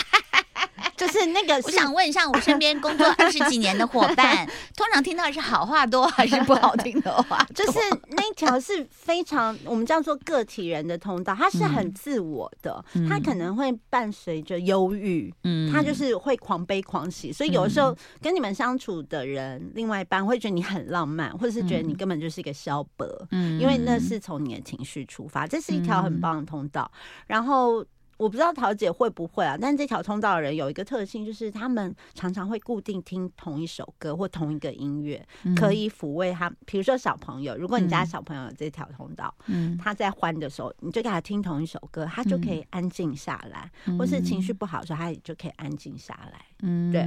[0.97, 7.45] 就是那个，我想问一下，我身边工作二十几年的伙伴， 通常听到是好话多还是不好听的话？
[7.55, 7.79] 就是
[8.11, 26.90] 那一条是非常我们叫做个体人的通道，它是很自我的，它可能会伴随着忧郁，嗯，它就是会狂悲狂喜，所以有的时候跟你们相处的人，另外一半会觉得你很浪漫，或者是觉得你根本就是一个消伯，嗯，因为那是从你的情绪出发，这是一条很棒的通道，
[27.27, 27.85] 然后。
[28.17, 36.51] 我不知道桃姐会不会啊，但这条通道的人有一个特性，就是他们常常会固定听同一首歌或同一个音乐，可以抚慰他。
[36.65, 46.45] 比如说小朋友，如果你家小朋友有这条通道，嗯，他在欢的时候，你就给他听同一首歌，他就可以安静下来；或是情绪不好的时候，他也就可以安静下来。
[46.63, 47.07] 嗯，对。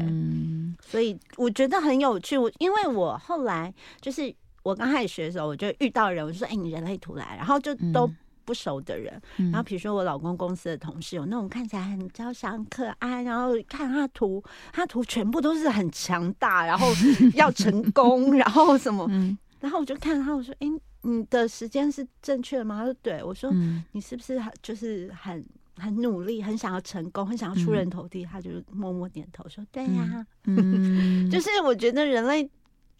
[0.88, 2.38] 所以我觉得很有趣。
[2.38, 8.10] 我因为我后来就是我刚开始学的时候，我就遇到人，我就说：“哎，你人类图来。”然后就都。
[8.50, 16.88] 不熟的人，然后比如说我老公公司的同事，有那种看起来很娇小、很可爱，然后看他图，他图全部都是很强大，然后
[17.38, 19.08] 要成功，然后什么，
[19.60, 20.68] 然后我就看他，我说：“哎，
[21.04, 23.52] 你的时间是正确的吗？”他说：“对。”我说
[23.94, 25.46] ：“你是不是就是很
[25.78, 30.26] 很努力，很想要成功，很想要出人头地？”他就默默点头说：“对呀。”
[31.30, 32.50] 就是我觉得人类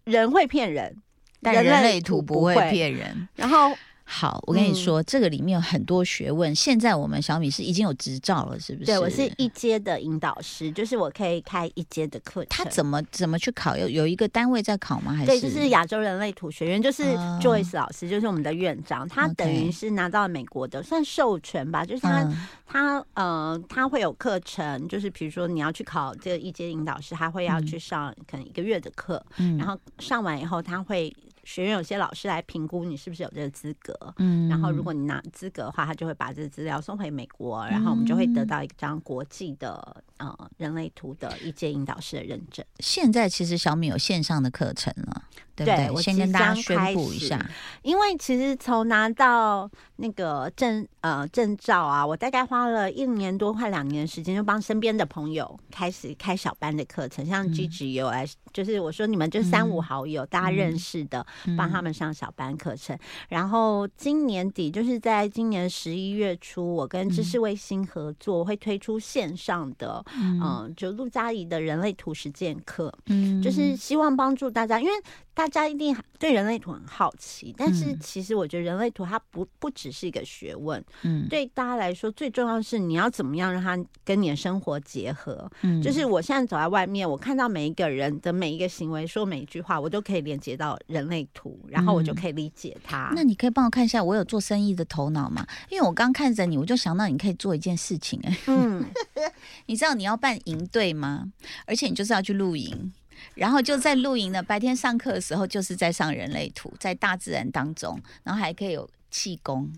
[0.04, 0.96] 人会骗人，
[1.42, 3.76] 但人类图不会骗人，然后。
[4.12, 6.54] 好，我跟你说，这个里面有很多学问。
[6.56, 8.86] 现在我们小米是已经有执照了，是不是？
[8.88, 12.48] 对，我是一阶的引导师，就是我可以开一阶的课程。
[12.50, 13.78] 他怎么怎么去考？
[13.78, 15.14] 有有一个单位在考吗？
[15.14, 17.04] 还是对，就是亚洲人类图学院，就是
[17.40, 19.08] Joyce 老师，就是我们的院长。
[19.08, 22.28] 他等于是拿到了美国的算授权吧，就是他
[22.66, 29.24] 他呃他会有课程，就是比如说你要去考这个一阶引导师，他会要去上可能一个月的课，
[29.60, 31.14] 然后上完以后他会。
[31.50, 42.64] 学院有些老师来评估你是不是有这个资格，嗯，然后如果你拿资格的话，他就会把这个资料送回美国，然后我们就会得到一张国际的呃人类图的一阶引导师的认证。
[42.78, 45.24] 现在其实小米有线上的课程了。
[45.56, 47.46] 对，我先跟大家宣布一下，
[47.82, 61.28] 因为其实从拿到那个证呃证照啊，我大概花了一年多快两年时间，就帮身边的朋友开始开小班的课程，像 G G 有来，就是我说你们就三五好友大家认识的，
[61.58, 62.98] 帮他们上小班课程。
[63.30, 74.92] 然后今年底，就是在今年十一月初，我跟知识卫星合作，会推出线上的嗯，就陆佳怡的人类图实践课，嗯，就是希望帮助大家，因为。
[75.32, 93.12] 大家一定对人类图很好奇，但是其实我觉得人类图它不不只是一个学问，嗯，对大家来说最重要的是你要怎么样让它跟你的生活结合，嗯，就是我现在走在外面，我看到每一个人的每一个行为，说每一句话，我都可以连接到人类类图，然后我就可以理解他。
[93.16, 95.46] 那你可以帮我看一下，我有做生意的头脑吗？
[95.70, 98.38] 因为我刚看着你，我就想到你可以做一件事情哎。
[98.48, 98.86] 嗯，
[99.68, 101.32] 你知道你要办营队吗？
[101.66, 102.94] 而且你就是要去露营，
[103.36, 109.72] 然后就在露营的白天上课的时候，就是在上人类图，在大自然当中，然后还可以有气功。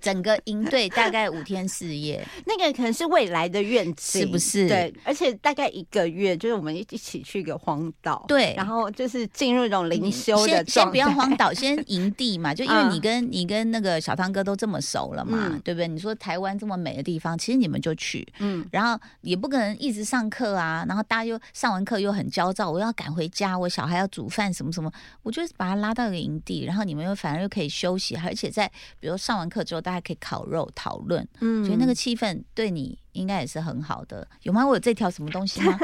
[0.00, 4.68] 整个营队大概五天四夜， 那个可能是未来的愿景，是不是？
[4.68, 15.88] 对，而且大概一个月，就是我们一起去一个荒岛，对，然后就是进入一种灵修的先先不要荒岛， 先营地嘛，就因为你跟你跟那个小汤哥都这么熟了嘛，对不对？
[15.88, 24.90] 你说台湾这么美的地方，其实你们就去，嗯，然后也不可能一直上课啊，然后大家又上完课又很焦躁，我要赶回家，我小孩要煮饭什么什么，
[25.22, 30.68] 我就把他拉到一个营地，然后你们又反而又可以休息，而且在比如上完课之后，大家可以烤肉。
[30.74, 34.66] 讨论，嗯，所以那个气氛对你应该也是很好的，有吗？
[34.66, 35.78] 我有这条什么东西吗？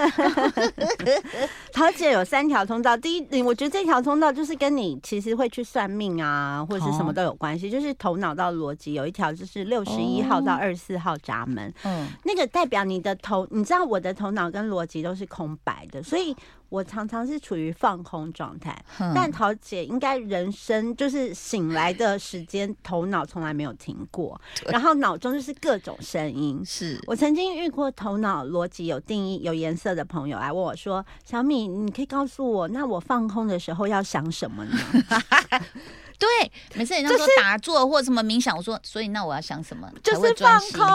[1.72, 16.34] 桃姐有三条通道，第一，我觉得这条通道就是跟你其实会去算命啊，或者是什么都有关系，就是头脑到逻辑有一条，就是六十一号到二十四号闸门，嗯，那个代表你的头，你知道我的头脑跟逻辑都是空白的，所以。
[16.68, 18.76] 我常常是处于放空状态，
[19.14, 26.60] 但桃姐应该人生就是醒来的时间，头脑从来没有停过， 然后脑中就是各种声音。
[26.66, 27.00] 是。
[27.06, 34.78] 我曾经遇过头脑逻辑有定义、有颜色的朋友来问我说：“小米，你可以告诉我，那我放空的时候要想什么呢？”
[36.18, 36.26] 对，
[36.74, 39.86] 每次人家说打坐或什么冥想，我说，所以那我要想什么？
[40.02, 40.86] 就是放空。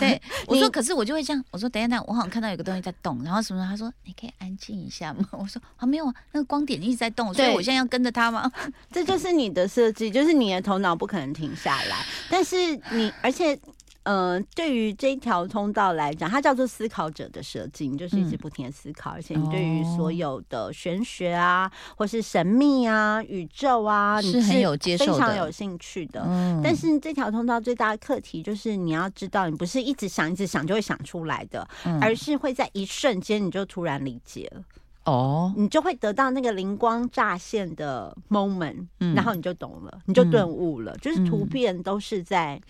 [0.00, 3.66] 对， 我说，可是我就会这样，我说，等一下，我好像看到有个东西在动，然后什么？
[3.68, 5.28] 他说，你可以安静一下吗？
[5.32, 8.50] 我说，啊，没有啊，那个光点一直在动，所以我现在要跟着他吗？
[8.90, 11.96] 这就是你的设计，就是你的头脑不可能停下来，
[12.30, 13.58] 但是你，而且。
[14.04, 26.20] 嗯，对于这条通道来讲，它叫做思考者的设计，你就是一直不停的思考，而且你对于所有的玄学啊，或是神秘啊、宇宙啊，是很有接受、非常有兴趣的。
[26.64, 31.68] 但是这条通道最大的课题就是你要知道，你不是一直想、一直想就会想出来的，
[32.00, 34.62] 而是会在一瞬间你就突然理解了
[35.04, 38.84] 哦，你就会得到那个灵光乍现的 moment，
[39.14, 42.60] 然后你就懂了，你就顿悟了，就是图片都是在。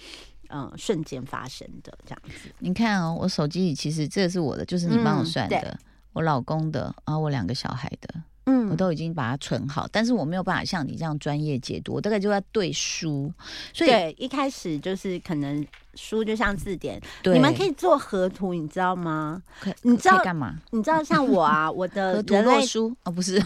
[0.55, 2.51] 嗯，瞬间发生的这样子。
[2.59, 5.79] 你看哦，我手机里其实这个是我的，就是你帮我算的，
[6.13, 9.89] 我老公的，然后我两个小孩的，嗯，我都已经把它存好。
[9.91, 13.33] 但是我没有办法像你这样专业解读，我大概就要对书。
[13.73, 19.43] 所以一开始就是可能书就像字典，你们可以做合图，你知道吗？
[19.81, 20.57] 你知道干嘛？
[20.71, 23.43] 你知道像我啊，我的人类书哦，不是。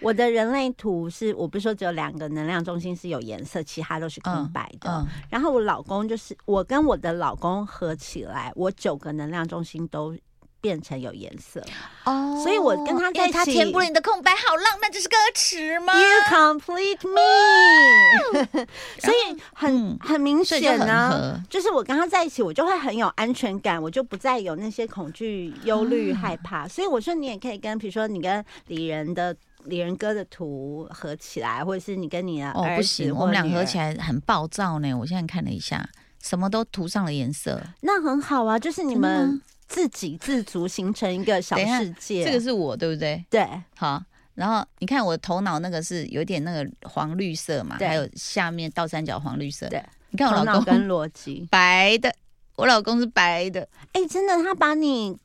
[0.00, 5.06] 我的人类图是，我不是说只有两个能量中心是有颜色，其他都是空白的。
[5.28, 10.16] 然后我老公就是我跟我的老公合起来，我九个能量中心都
[10.60, 11.62] 变成有颜色
[12.04, 12.40] 哦。
[12.42, 18.66] 所以我跟他在一起，他填补了你的空白，好浪漫，这是歌词吗？You complete me。
[19.00, 26.68] 所以很很明显呢，就是我跟他在一起，我就会很有安全感，我就不再有那些恐惧、忧虑、害怕。
[26.68, 29.36] 所以我说，你也可以跟，比如说你跟李仁的。
[29.64, 34.92] 李仁哥的图合起来，或者是你跟你的哦不行，我们俩合起来很暴躁呢。
[34.94, 35.88] 我现在看了一下，
[36.22, 42.24] 什么都涂上了颜色，那很好啊，就是你们自给自足，形成一个小世界。
[42.24, 43.24] 这个是我对不对？
[43.28, 44.02] 对，好。
[44.34, 49.68] 然后你看我头脑那个是有点那个黄绿色嘛，还有下面倒三角黄绿色。
[49.68, 52.14] 对，你看我老公跟逻辑 白的，
[52.54, 53.68] 我老公是白的。
[53.92, 55.18] 哎，真的，他把你，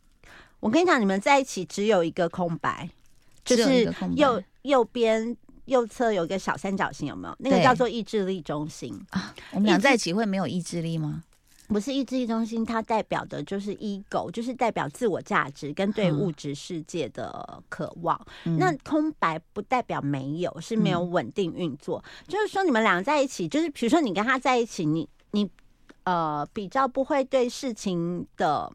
[0.60, 2.90] 我跟你讲，你们在一起只有一个空白。
[3.44, 7.36] 就是右右边右侧有一个小三角形，有没有？
[7.40, 9.34] 那个叫做意志力中心啊。
[9.52, 11.24] 我们俩在一起会没有意志力吗？
[11.70, 18.20] 不是意志力中心，它代表的就是 ego，就是代表自我价值跟对物质世界的渴望。
[18.44, 22.04] 那空白不代表没有，是没有稳定运作。
[22.28, 25.50] 就是说，你们俩在一起，就是比如说你跟他在一起，你你
[26.04, 28.72] 呃比较不会对事情的。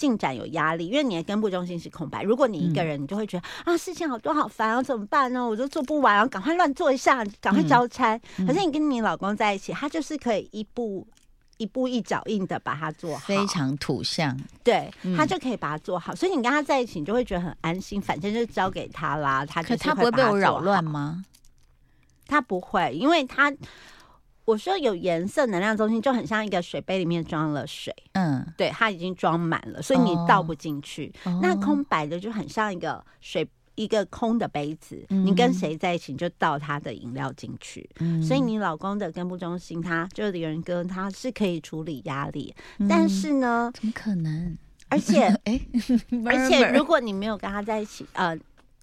[0.00, 2.22] 进展有压力，因为你的根部中心是空白。
[2.22, 5.46] 如果你一个人，你就会觉得啊，事情好多好烦啊，怎么办呢？
[5.46, 8.18] 我都做不完，然后赶快乱做一下，赶快交差。
[8.46, 11.06] 可是你跟你老公在一起，他就是可以一步
[11.58, 14.34] 一步一脚印的把它做好，非常土象。
[14.64, 18.00] 对他就可以把它做好，所以你跟他在一起，你就会觉得很安心。
[18.00, 21.22] 反正就交给他啦，他可他不会被我扰乱吗？
[22.26, 23.52] 他不会，因为他。
[24.50, 31.12] 我说有颜色能量中心就很像一个水杯里面装了水，嗯，对，它已经装满了，所以你倒不进去。
[31.40, 37.88] 那空白的就很像一个水一个空的杯子，你跟谁在一起就倒他的饮料进去。
[38.26, 42.52] 所以你老公的根部中心，他就是李仁哥，他是可以处理压力，
[42.88, 44.58] 但是呢，怎么可能？
[44.88, 45.60] 而且， 哎，
[46.26, 48.36] 而且 如果你没有跟他在一起，呃。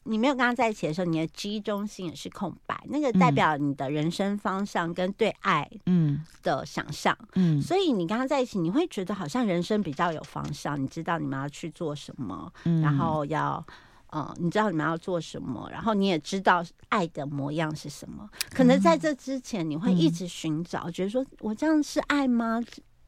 [0.07, 12.51] 你没有跟他在一起的时候，你的记忆中心也是空白，那个代表你的人生方向跟对爱嗯的想象嗯，所以你跟他在一起，你会觉得好像人生比较有方向，你知道你们要去做什么，
[12.81, 13.63] 然后要
[14.11, 18.29] 嗯，你知道你们要做什么，然后你也知道爱的模样是什么。
[18.51, 22.61] 可能在这之前，你会一直寻找，觉得说我这样是爱吗？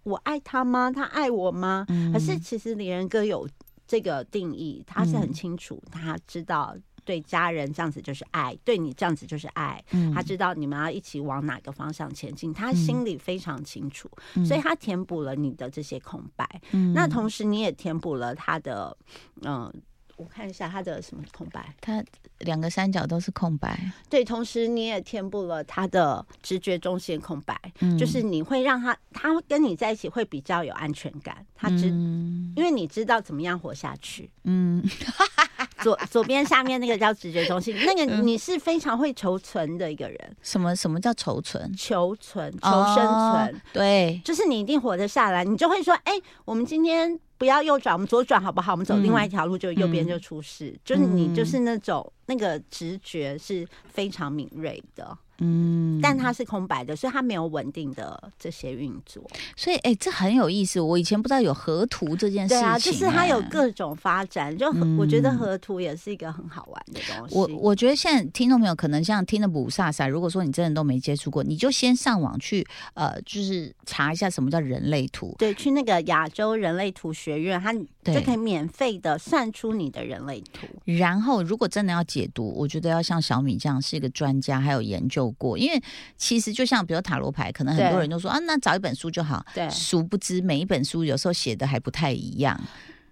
[0.04, 0.92] 我爱他吗？
[0.92, 1.86] 他爱我吗？
[2.12, 3.48] 可是其实李仁哥有
[3.88, 6.76] 这个定义，他是很清楚，他知道
[7.10, 9.84] 对家人这样子就是爱，对你这样子就是爱。
[10.14, 14.08] 他知道你们要一起往哪个方向前进，他心里非常清楚，
[14.46, 16.48] 所以他填补了你的这些空白。
[16.94, 18.96] 那同时你也填补了他的
[19.42, 19.74] 嗯。
[20.20, 22.04] 我看一下他的什么空白，他
[22.40, 23.80] 两个三角都是空白。
[24.10, 27.58] 对，同时你也填补了他的直觉中心空白，
[27.98, 31.46] 就是你会让他，他跟你在一起会比较有安全感。
[31.56, 34.30] 他知，因为你知道怎么样活下去。
[34.44, 34.84] 嗯，
[35.82, 40.38] 左左边下面那个叫直觉中心，那个你是非常会求存的一个人。
[40.42, 41.74] 什么什么叫求存？
[41.78, 43.62] 求存，求生存。
[43.74, 46.14] 对，就是你一定活得下来，你就会说，哎，
[46.46, 47.20] 我们今天。
[47.40, 48.74] 不要右转，我们左转好不好？
[48.74, 50.78] 我们走另外一条路，就右边就出事。
[50.84, 55.18] 就是你，就是那种那个直觉是非常敏锐的。
[55.40, 59.24] 嗯，但它是空白的，所以它没有稳定的这些运作。
[59.56, 60.80] 所以，哎，这很有意思。
[60.80, 62.62] 我以前不知道有河图这件事情。
[62.62, 64.56] 对啊，就是它有各种发展。
[64.58, 67.36] 就我觉得河图也是一个很好玩的东西。
[67.36, 75.36] 我我觉得现在听众朋友可能像听的不飒飒，如果说你真的都没接触过，你就先上网去呃，就是查一下什么叫人类图。
[75.38, 77.74] 对，去那个亚洲人类图学院，它
[78.14, 80.68] 就可以免费的算出你的人类图。
[80.86, 85.29] 然后，如果真的要解读，我觉得要像小米这样是一个专家，还有研究。
[85.32, 85.82] 过，因为
[86.18, 89.46] 其实就像比如塔罗牌，可能很多人都说啊，那找一本书就好。
[89.54, 92.60] 对，殊不知每一本书有时候写的还不太一样。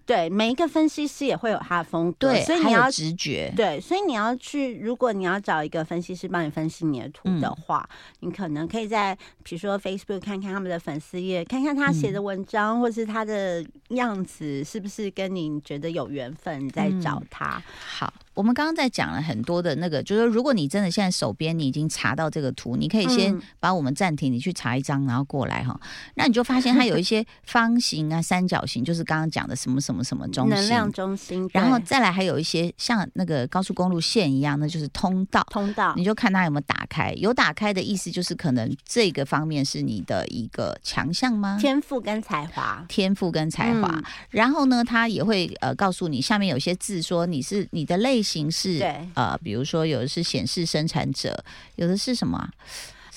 [0.06, 3.52] 对，每一个分析师也会有他的风格，对，所以你要直觉。
[3.58, 7.86] 对，所以你要去，如果你要找一个分析师帮你分析你的图的话，
[8.22, 9.14] 你可能可以在
[9.44, 17.62] 比如说 Facebook 看看他们的粉丝页，看看他写的文章，或是他的样子是不是跟你觉得有缘分，再找他。
[17.86, 18.14] 好。
[18.38, 25.80] 我们刚刚在讲了很多的那个，就是如果你真的现在手边你已经查到这个图，你可以先把我们暂停，你去查一张，然后过来哈。
[26.14, 31.50] 那你就发现它有一些方形啊、三角形，就是刚刚讲的什么什么什么中心，能量中心。
[31.52, 35.44] 然后再来还有一些像那个高速公路线一样，那就是通道。
[35.50, 37.12] 通道，你就看它有没有打开。
[37.18, 41.58] 有打开的意思就是可能这个方面是你的一个强项吗？
[41.60, 44.00] 天赋跟才华，天赋跟才华。
[44.30, 48.22] 然后呢，它也会呃告诉你下面有些字说你是你的类。
[48.28, 51.44] 形式对，呃，比如说有的是显示生产者，
[51.78, 52.50] 有的是什么？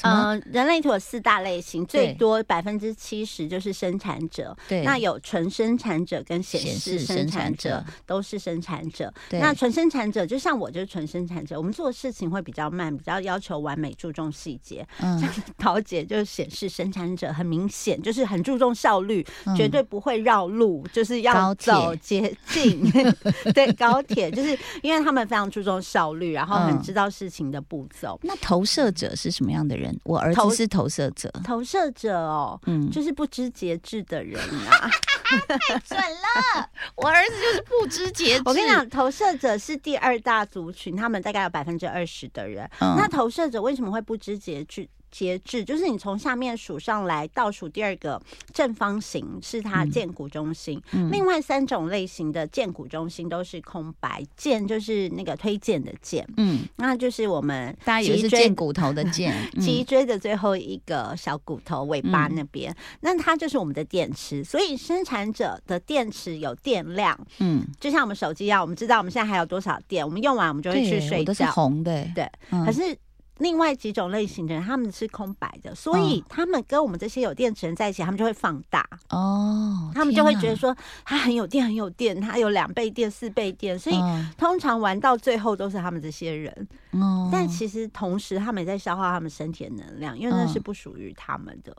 [0.03, 4.57] 嗯，人类图有四大类型，最多百分之七十就是生产者。
[4.69, 9.13] 对，那有纯生产者跟显示生产者都是生产者。
[9.31, 14.87] 那纯生产者就像我就是纯生产者，我们做事情会比较慢，比较要求完美，注重细节。
[15.01, 15.23] 嗯，
[15.59, 19.27] 桃姐就是显示生产者，很明显就是很注重效率，
[19.57, 22.91] 绝对不会绕路，就是要走捷径。
[23.55, 28.19] 对，高铁就是因为他们非常注重效率，然后很知道事情的步骤。
[28.23, 29.90] 那投射者是什么样的人？
[30.05, 34.91] 我儿子是投射者，投射者哦，嗯，就是不知节制的人啊，
[35.69, 36.69] 太准了！
[36.97, 38.43] 我儿子就是不知节制。
[38.47, 42.69] 我跟你讲，投射者是第二大族群，他们大概有百分之二十的人。
[42.81, 44.89] 那投射者为什么会不知节制？
[45.11, 48.21] 节制就是你从下面数上来，倒数第二个
[48.53, 50.81] 正方形是它建骨中心。
[51.11, 56.27] 另外三种类型的建骨中心都是空白，剑就是那个推荐的剑。
[56.37, 64.45] 嗯，那就是我们大家以为是剑骨头的剑， 脊椎的最后一个小骨头尾巴那边，那它就是我们的电池。
[64.45, 71.51] 所以生产者的电池有电量，嗯，就像我们手机一样，我们知道我们现在还有多少电，我们用完我们就会去睡觉。
[71.53, 72.31] 红的，对，
[72.65, 72.97] 可是。
[73.41, 83.97] 另外几种类型的人，他们是空白的，所以他们跟我们这些有电池人在一起，他们就会放大哦，他们就会觉得说他很有电，很有电，他有两倍电、四倍电，所以
[84.37, 86.69] 通常玩到最后都是他们这些人。
[86.93, 91.75] 哦，但其实同时他们也在消耗他们身体的能量，因为那是不属于他们的。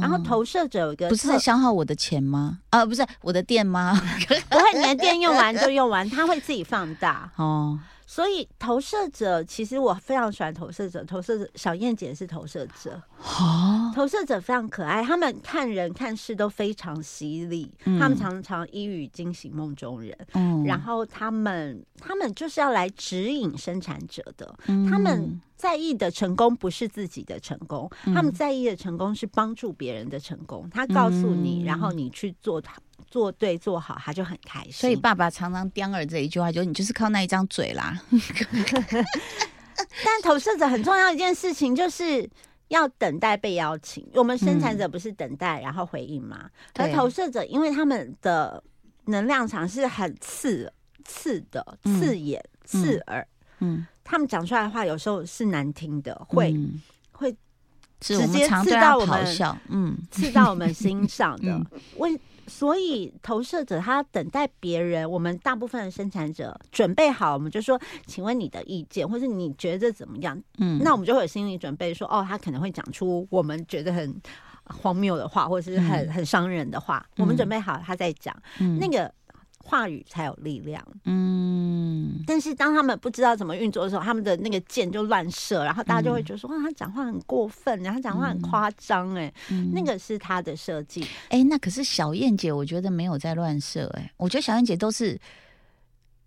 [0.00, 2.58] 然后投射者有一个不是在消耗我的钱吗？
[2.70, 4.00] 啊，不是我的电吗？
[4.48, 7.78] 不会，你的电用完就用完，它会自己放大哦。
[8.10, 11.04] 所以投射者，其实我非常喜欢投射者。
[11.04, 13.00] 投射者小燕姐是投射者，
[13.94, 20.18] 投射者非常可爱，他们看人看事都非常犀利，他们常常一语惊醒梦中人。
[20.32, 24.58] 嗯，然后他们他们就是要来指引生产者的，
[24.90, 30.66] 他们在意的成功不是自己的成功，他们在意的成功是帮助别人的成功。
[30.70, 34.72] 他告诉你，然后你去做他，做对做好，他就很开心。
[34.72, 38.00] 所以爸爸常常叼儿这一句话，就你就是靠那一张嘴啦。
[40.02, 42.26] 但投射者很重要一件事情，就是
[42.68, 44.08] 要等待被邀请。
[44.14, 46.48] 我们生产者不是等待然后回应吗？
[46.76, 48.64] 而投射者，因为他们的
[49.04, 50.72] 能量场是很刺
[51.04, 53.28] 刺的、刺眼、刺耳。
[53.58, 53.86] 嗯。
[54.10, 56.52] 他们讲出来的话有时候是难听的，会
[57.12, 57.30] 会
[58.00, 59.24] 直接刺到我们，
[59.68, 61.64] 嗯，刺到我们心上的。
[61.98, 70.36] 为所以投射者他等待别人，我们大部分的生产者准备好，我们就说，请问你的意见，或是你觉得怎么样？
[70.58, 74.20] 嗯，那我们就会有心理准备，说哦，他可能会讲出我们觉得很
[74.64, 77.06] 荒谬的话，或者是很很伤人的话。
[77.18, 78.36] 我们准备好，他在讲
[78.80, 79.12] 那个。
[79.70, 89.32] 话语才有力量，嗯，但是当他们不知道怎么运作的时候，他们的那个箭就乱射，然后大家就会觉得说，哇，他讲话很过分，然后讲话很夸张，哎，
[89.72, 95.16] 那个是他的设计，哎，那可是小燕姐，我觉得没有在乱射，哎，我觉得小燕姐都是。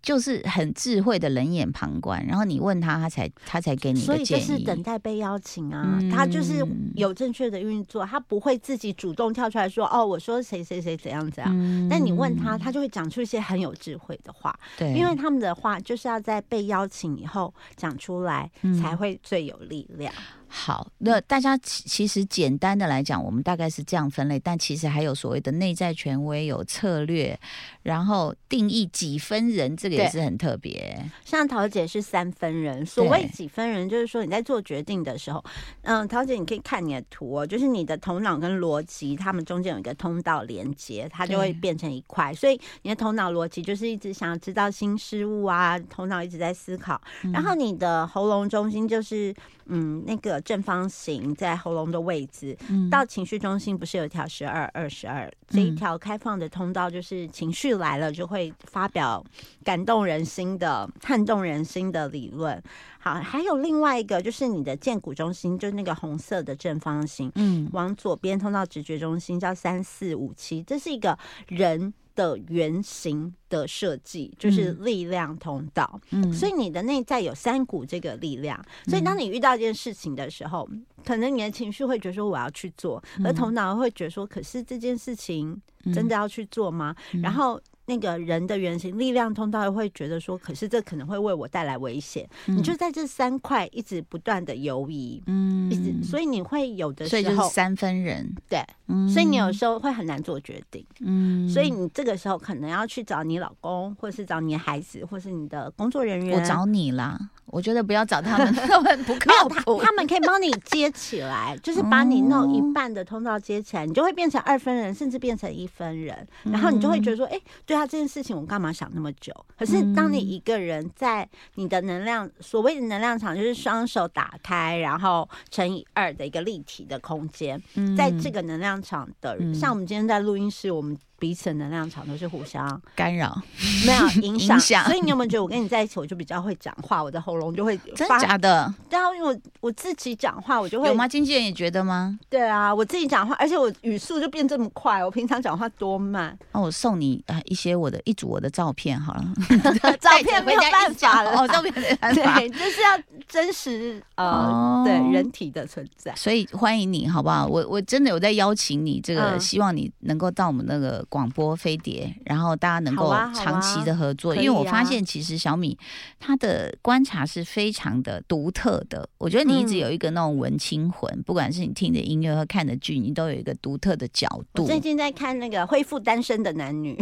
[0.04, 11.88] 就是很智慧的冷眼旁观，然后你问他，他才他才给你所以就是等待被邀请啊，他就是有正确的运作，他不会自己主动跳出来说哦，我说谁谁谁怎样怎样。
[11.88, 20.12] 但你问他，他就会讲出一些很有智慧的话，对，因为他们的话就是要在被邀请以后讲出来，才会最有力量。
[20.46, 27.38] 好，那大家其实简单的来讲，我们大概是这样分类，但其实还有所谓的内在权威，有策略，
[27.82, 31.04] 然后定义几分人，这个也是很特别。
[31.24, 35.44] 像桃姐是三分人，所谓几分人，就是说你在做决定的时候，
[35.82, 42.32] 嗯，桃姐你可以看你的图哦，就是你的头脑跟逻辑，他们中间有一个通道连接，它就会变成一块。
[42.32, 47.00] 所以你的头脑逻辑就是一直想要知道新事物啊，头脑一直在思考，
[47.32, 49.34] 然后你的喉咙中心就是
[49.66, 50.34] 嗯那个。
[50.44, 52.54] 正方形在喉咙的位置，
[52.90, 59.24] 到情绪中心不是有一条十二二十二这一条开放的通道，就是情绪来了就会发表
[59.62, 62.62] 感动人心的、撼动人心的理论。
[62.98, 71.94] 好，还有另外一个就是你的剑骨中心，就是那个红色的正方形，嗯，往左边通到直觉中心叫三四五七，这是一个人。
[72.14, 80.68] 的原型的设计就是力量通道，嗯，所以你的内在有三股这个力量，所以当你遇到一件事情的时候，
[81.04, 85.60] 可能你的情绪会觉得说我要去做，而头脑会觉得说，可是这件事情
[85.92, 86.94] 真的要去做吗？
[87.22, 87.60] 然后。
[87.86, 92.28] 那个人的原型力量通道会觉得说，可是这可能会为我带来危险。
[92.46, 98.64] 你就在这三块一直不断的游移，嗯，一直，所以你会有的时候三分人，对，
[99.12, 107.18] 所以你有时候会很难做决定，嗯，所以你这个时候可能要去找你老公，或是找你孩子，或是你的工作人员，我找你啦。
[107.46, 109.80] 我觉得不要找他们， 他们不靠谱。
[109.80, 116.26] 他们可以帮你接起来，就是把你弄一半的通道接起来，你就会变成二分人，甚至变成一分人。
[116.44, 119.32] 然后你就会觉得说，哎，对啊，这件事情我干嘛想那么久？
[119.58, 127.60] 可是当你一个人在你的能量，所谓的能量场，就是双手打开，然后乘以二的一个立体的空间，
[127.96, 130.96] 在这个能量场的，像我们今天在录音室，我们。
[131.16, 133.40] 彼此的能量场都是互相干扰，
[133.86, 134.84] 没有影响。
[134.84, 138.74] 所以你有没有觉得我跟你在一起，我就比较会讲话，我的喉咙就会真的假的？
[138.90, 141.08] 对啊，因为我我自己讲话，我就会有吗？
[141.08, 142.18] 经纪人也觉得吗？
[142.28, 145.02] 对啊，我自己讲话，而且我语速就变这么快。
[145.02, 146.36] 我平常讲话多慢？
[146.52, 149.24] 那我送你啊一些我的一组我的照片好了，
[150.00, 156.14] 照片没有办法了，哦，照片没办法，对，就是要真实呃，对人体的存在。
[156.14, 157.46] 所以欢迎你好不好？
[157.46, 161.02] 我我真的有在邀请你，这个希望你能够到我们那个。
[161.08, 165.76] 广播飞碟，然后大家能够长期的合作，因为我发现其实小米
[166.18, 169.08] 他的观察是非常的独特的。
[169.18, 174.66] 我觉得你一直有一个那种文青魂，不管是你听的音乐和看的剧，你都有一个独特的角度。
[174.66, 176.96] 最近在看那个《恢复单身的男女》，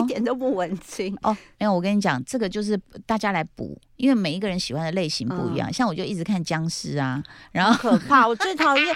[0.00, 1.36] 一点都不文青哦。
[1.58, 2.76] 因为我跟你讲，这个就是
[3.06, 5.72] 大家来补，因为每一个人喜欢的类型不一样。
[5.72, 7.22] 像我就一直看僵尸啊，
[7.52, 8.94] 然后可怕，我最讨厌。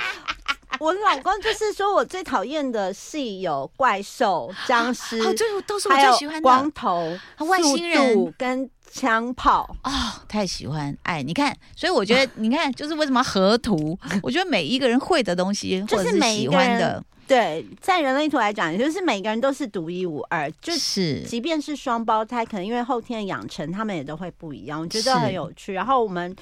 [0.81, 6.41] 我老公就是说我最讨厌的戏有怪兽、僵尸，哦，这都是我最喜欢的。
[6.41, 9.91] 光头、外星人跟枪炮哦，
[10.27, 11.23] 太喜欢哎！
[11.23, 13.97] 你看，所以我觉得 你看，就是为什么河图？
[14.21, 17.03] 我觉得每一个人会的东西，或者是喜欢的。
[17.27, 24.81] 对，在人类图来讲，也就是每个人都是独一无二，就是即便是双胞胎，可能因为后天的养成，他们也都会不一样。
[24.81, 25.73] 我觉得很有趣。
[25.73, 26.35] 然后我们。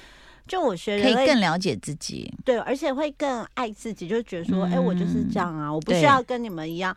[0.45, 6.95] 就我学可以更了解自己，对，而且会更爱自己，就觉得说，哎，我就是这样啊，我不需要跟你们一样。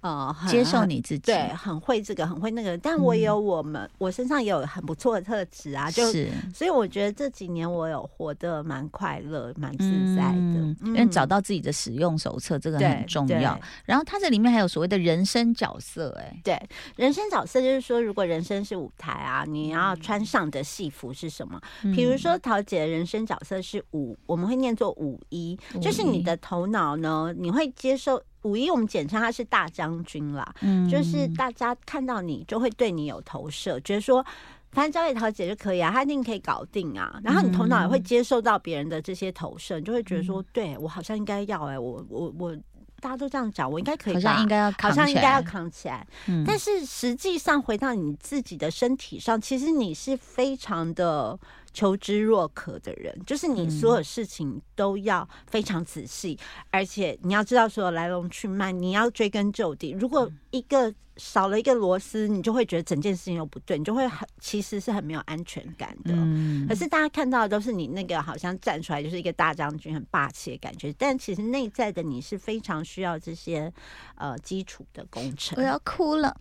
[0.00, 13.58] 呃，接受你自己，对，很会这个，很会那个，但我也有我们，我身上也有很不错的特质啊，就是，所以我觉得这几年我有活得蛮快乐、蛮自在的，因为找到自己的使用手册，这个很重要。
[13.84, 16.56] 然后它这里面还有所谓的人生角色，哎，对，
[16.94, 21.60] 人生角色就是说，如果人生是舞台啊，你要穿上的戏服是什么？
[21.94, 28.22] 比如说桃姐的人生角色是五，我们会念作五一，就是你的头脑呢，你会接受。
[28.42, 34.24] 五一我们简称他是大将军啦，嗯，就是大家看到你就会对你有投射，觉得说
[34.70, 37.20] 反正交给桃姐就可以啊，她一定可以搞定啊。
[37.24, 42.56] 然后你头脑也会接受到别人的这些投射，你就会觉得说，对我好像应该要哎，我我我
[43.00, 46.06] 大家都这样讲，我应该可以，好像应该要，好像应该要扛起来。
[46.26, 51.38] 嗯但是实际上回到你自己的身体上，其实你是非常的。
[51.78, 56.36] 求知若渴的人，就是你所有事情都要非常仔细，
[56.72, 59.92] 而且你要知道所有来龙去脉，你要追根究底。
[59.92, 66.12] 如果一个少了一个螺丝，你就会觉得整件事情又不对，你就会很其实是很没有安全感的。
[66.14, 73.72] 嗯，可是大家看到的都是你那个好像站出来就是一个大将军，很霸气的感觉，但其实内在的你是非常需要这些
[74.14, 75.58] 呃基础的工程。
[75.58, 76.36] 我要哭了，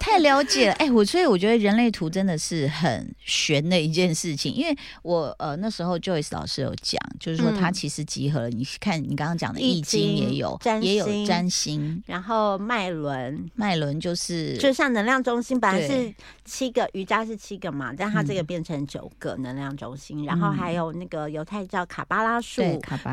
[0.00, 0.74] 太了解了。
[0.74, 13.50] 哎，我所以我觉得人类图真的是很玄的一件事情，因为我呃那时候 Joyce 老师有讲，就是说他其实集合了，你看你刚刚讲的易经也有，也有占星，然后脉轮。
[13.54, 22.62] 脉轮就是就像能量中心，本来是七个，瑜伽是七个嘛，但它这个变成九个能量中心，然后还有那个犹太教卡巴拉树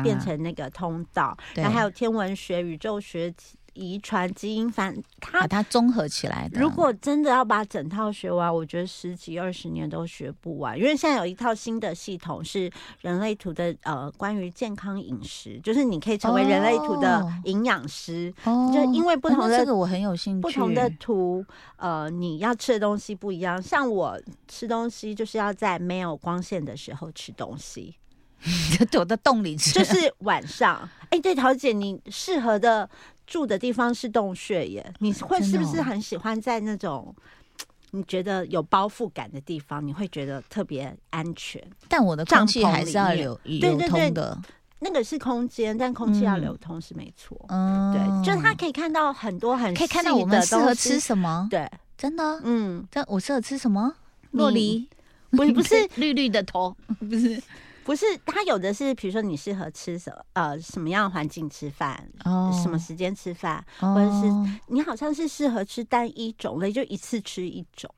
[0.02, 3.32] 变成那个通道，然后还有天文学、宇宙学。
[3.78, 6.60] 遗传基因反，它把它综合起来的。
[6.60, 10.76] 如果真的要把整套学完，我觉得十几二十年都学不完。
[10.76, 12.68] 因为现在有一套新的系统是
[13.00, 18.34] 人类图的，呃，关于健康饮食，就是你可以成为人类图的营养师。
[18.44, 21.44] 哦，就因为不同的这个我很有兴趣，不同的图，
[21.76, 23.62] 呃，你要吃的东西不一样。
[23.62, 27.94] 像我吃东西就是要在没有光线的时候吃东西，
[28.90, 30.88] 躲在洞里吃，就是晚上。
[31.10, 32.88] 哎，对，桃姐，你适合的。
[33.28, 37.14] 住的地方是洞穴耶，你会是不是很喜欢在那种
[37.92, 39.86] 你觉得有包覆感的地方？
[39.86, 41.62] 你会觉得特别安全。
[41.88, 44.36] 但我的空气还是要流流通的，
[44.78, 47.38] 那个是空间，但空气要流通是没错。
[47.48, 51.46] 嗯，对，就是他可以看到很多很可以看到我们适合吃什么。
[51.50, 53.94] 对，真的，嗯，但我适合吃什么？
[54.30, 54.88] 洛梨，
[55.32, 57.42] 不是不是 绿绿的头， 不是。
[57.88, 64.30] 不是，它有的是，比如说你适合吃什么，呃，什么样的环境吃饭，哦，什么时间吃饭，或者是
[64.66, 67.90] 你好像是适合吃单一种类，就一次吃一种，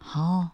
[0.00, 0.50] 哦，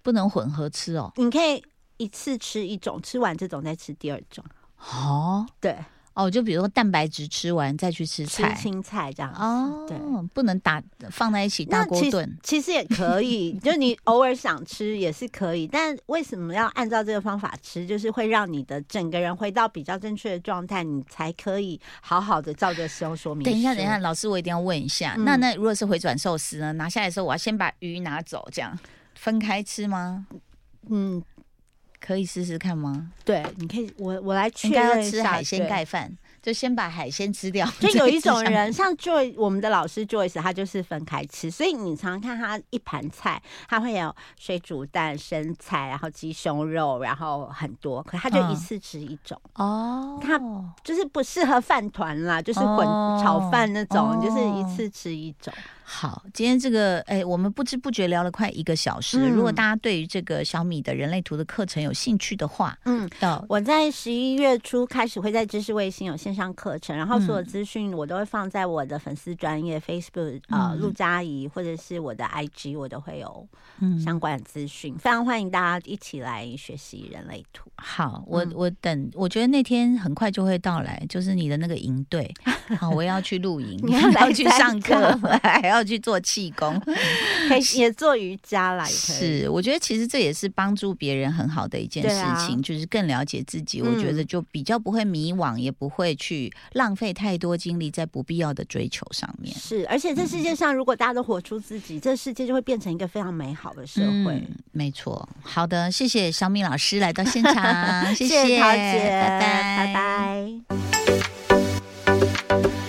[0.00, 1.60] 不能混合吃哦，你可以
[1.96, 4.44] 一次吃一种，吃完这种再吃第二种，
[4.78, 5.76] 哦，对。
[6.20, 9.96] 哦，就比如说蛋白质吃完再去吃菜，青菜这样哦，对，
[10.34, 17.86] 不能打放在一起大锅炖，其实也可以， 就你偶尔想吃也是可以，但为什么要按照这个方法吃？
[17.86, 23.44] 就是会让你的整个人回到比较正确的状态，你才可以好好的照着使用说明。
[23.44, 26.72] 等一下，等一下，老师，我一定要问一下，那那如果是回转寿司呢？
[26.74, 28.78] 拿下来的时候，我要先把鱼拿走，这样
[29.14, 30.26] 分开吃吗？
[30.88, 31.22] 嗯。
[32.00, 33.12] 可以试试看吗？
[33.24, 36.10] 对，你可以，我我来确认吃海鲜盖饭，
[36.42, 37.70] 就先把海鲜吃掉。
[37.78, 49.38] 就有一 种人，像 Joy，我们的老师 Joyce，他就是分开吃，所以你常常看他一盘菜，他会有水煮蛋、生菜，然后鸡胸肉，然后很多，可他就一次吃一种。
[49.54, 50.40] 哦，他
[50.82, 52.86] 就是不适合饭团啦，就是混
[53.22, 55.52] 炒饭那种，就是一次吃一种。
[55.92, 59.28] 好，今天这个哎，我们不知不觉聊了快一个小时。
[59.28, 63.10] 如果大家对于这个小米的人类图的课程有兴趣的话，嗯，
[63.48, 73.48] 我在十一月初开始会在知识卫星有线上课程，然后所有资讯我都会放在我的粉丝专业 Facebook 呃陆佳怡或者是我的 IG，我都会有
[74.02, 77.68] 相关的资讯，非常欢迎大家一起来学习人类图。
[77.74, 82.32] 好，我我等，我觉得那天很快就会到来，就是你的那个营队，
[82.78, 85.79] 好，我要去露营，你要 去上课，还要。
[85.82, 86.80] 去做气功，
[87.48, 88.84] 可以也做瑜伽啦。
[88.84, 93.80] 是，我觉得其实这也是帮助别人很好的一件事情，就是更了解自己。
[93.82, 99.54] 我觉得就比较不会迷惘，也不会去浪费太多精力在不必要的追求上面。
[99.54, 104.42] 是，而且这世界上如果大家都活出自己，这世界就会变成一个非常美好的社会。
[104.72, 105.28] 没错。
[105.42, 109.94] 好的，谢谢小米老师来到现场， 谢谢桃姐，拜拜，拜
[112.66, 112.79] 拜。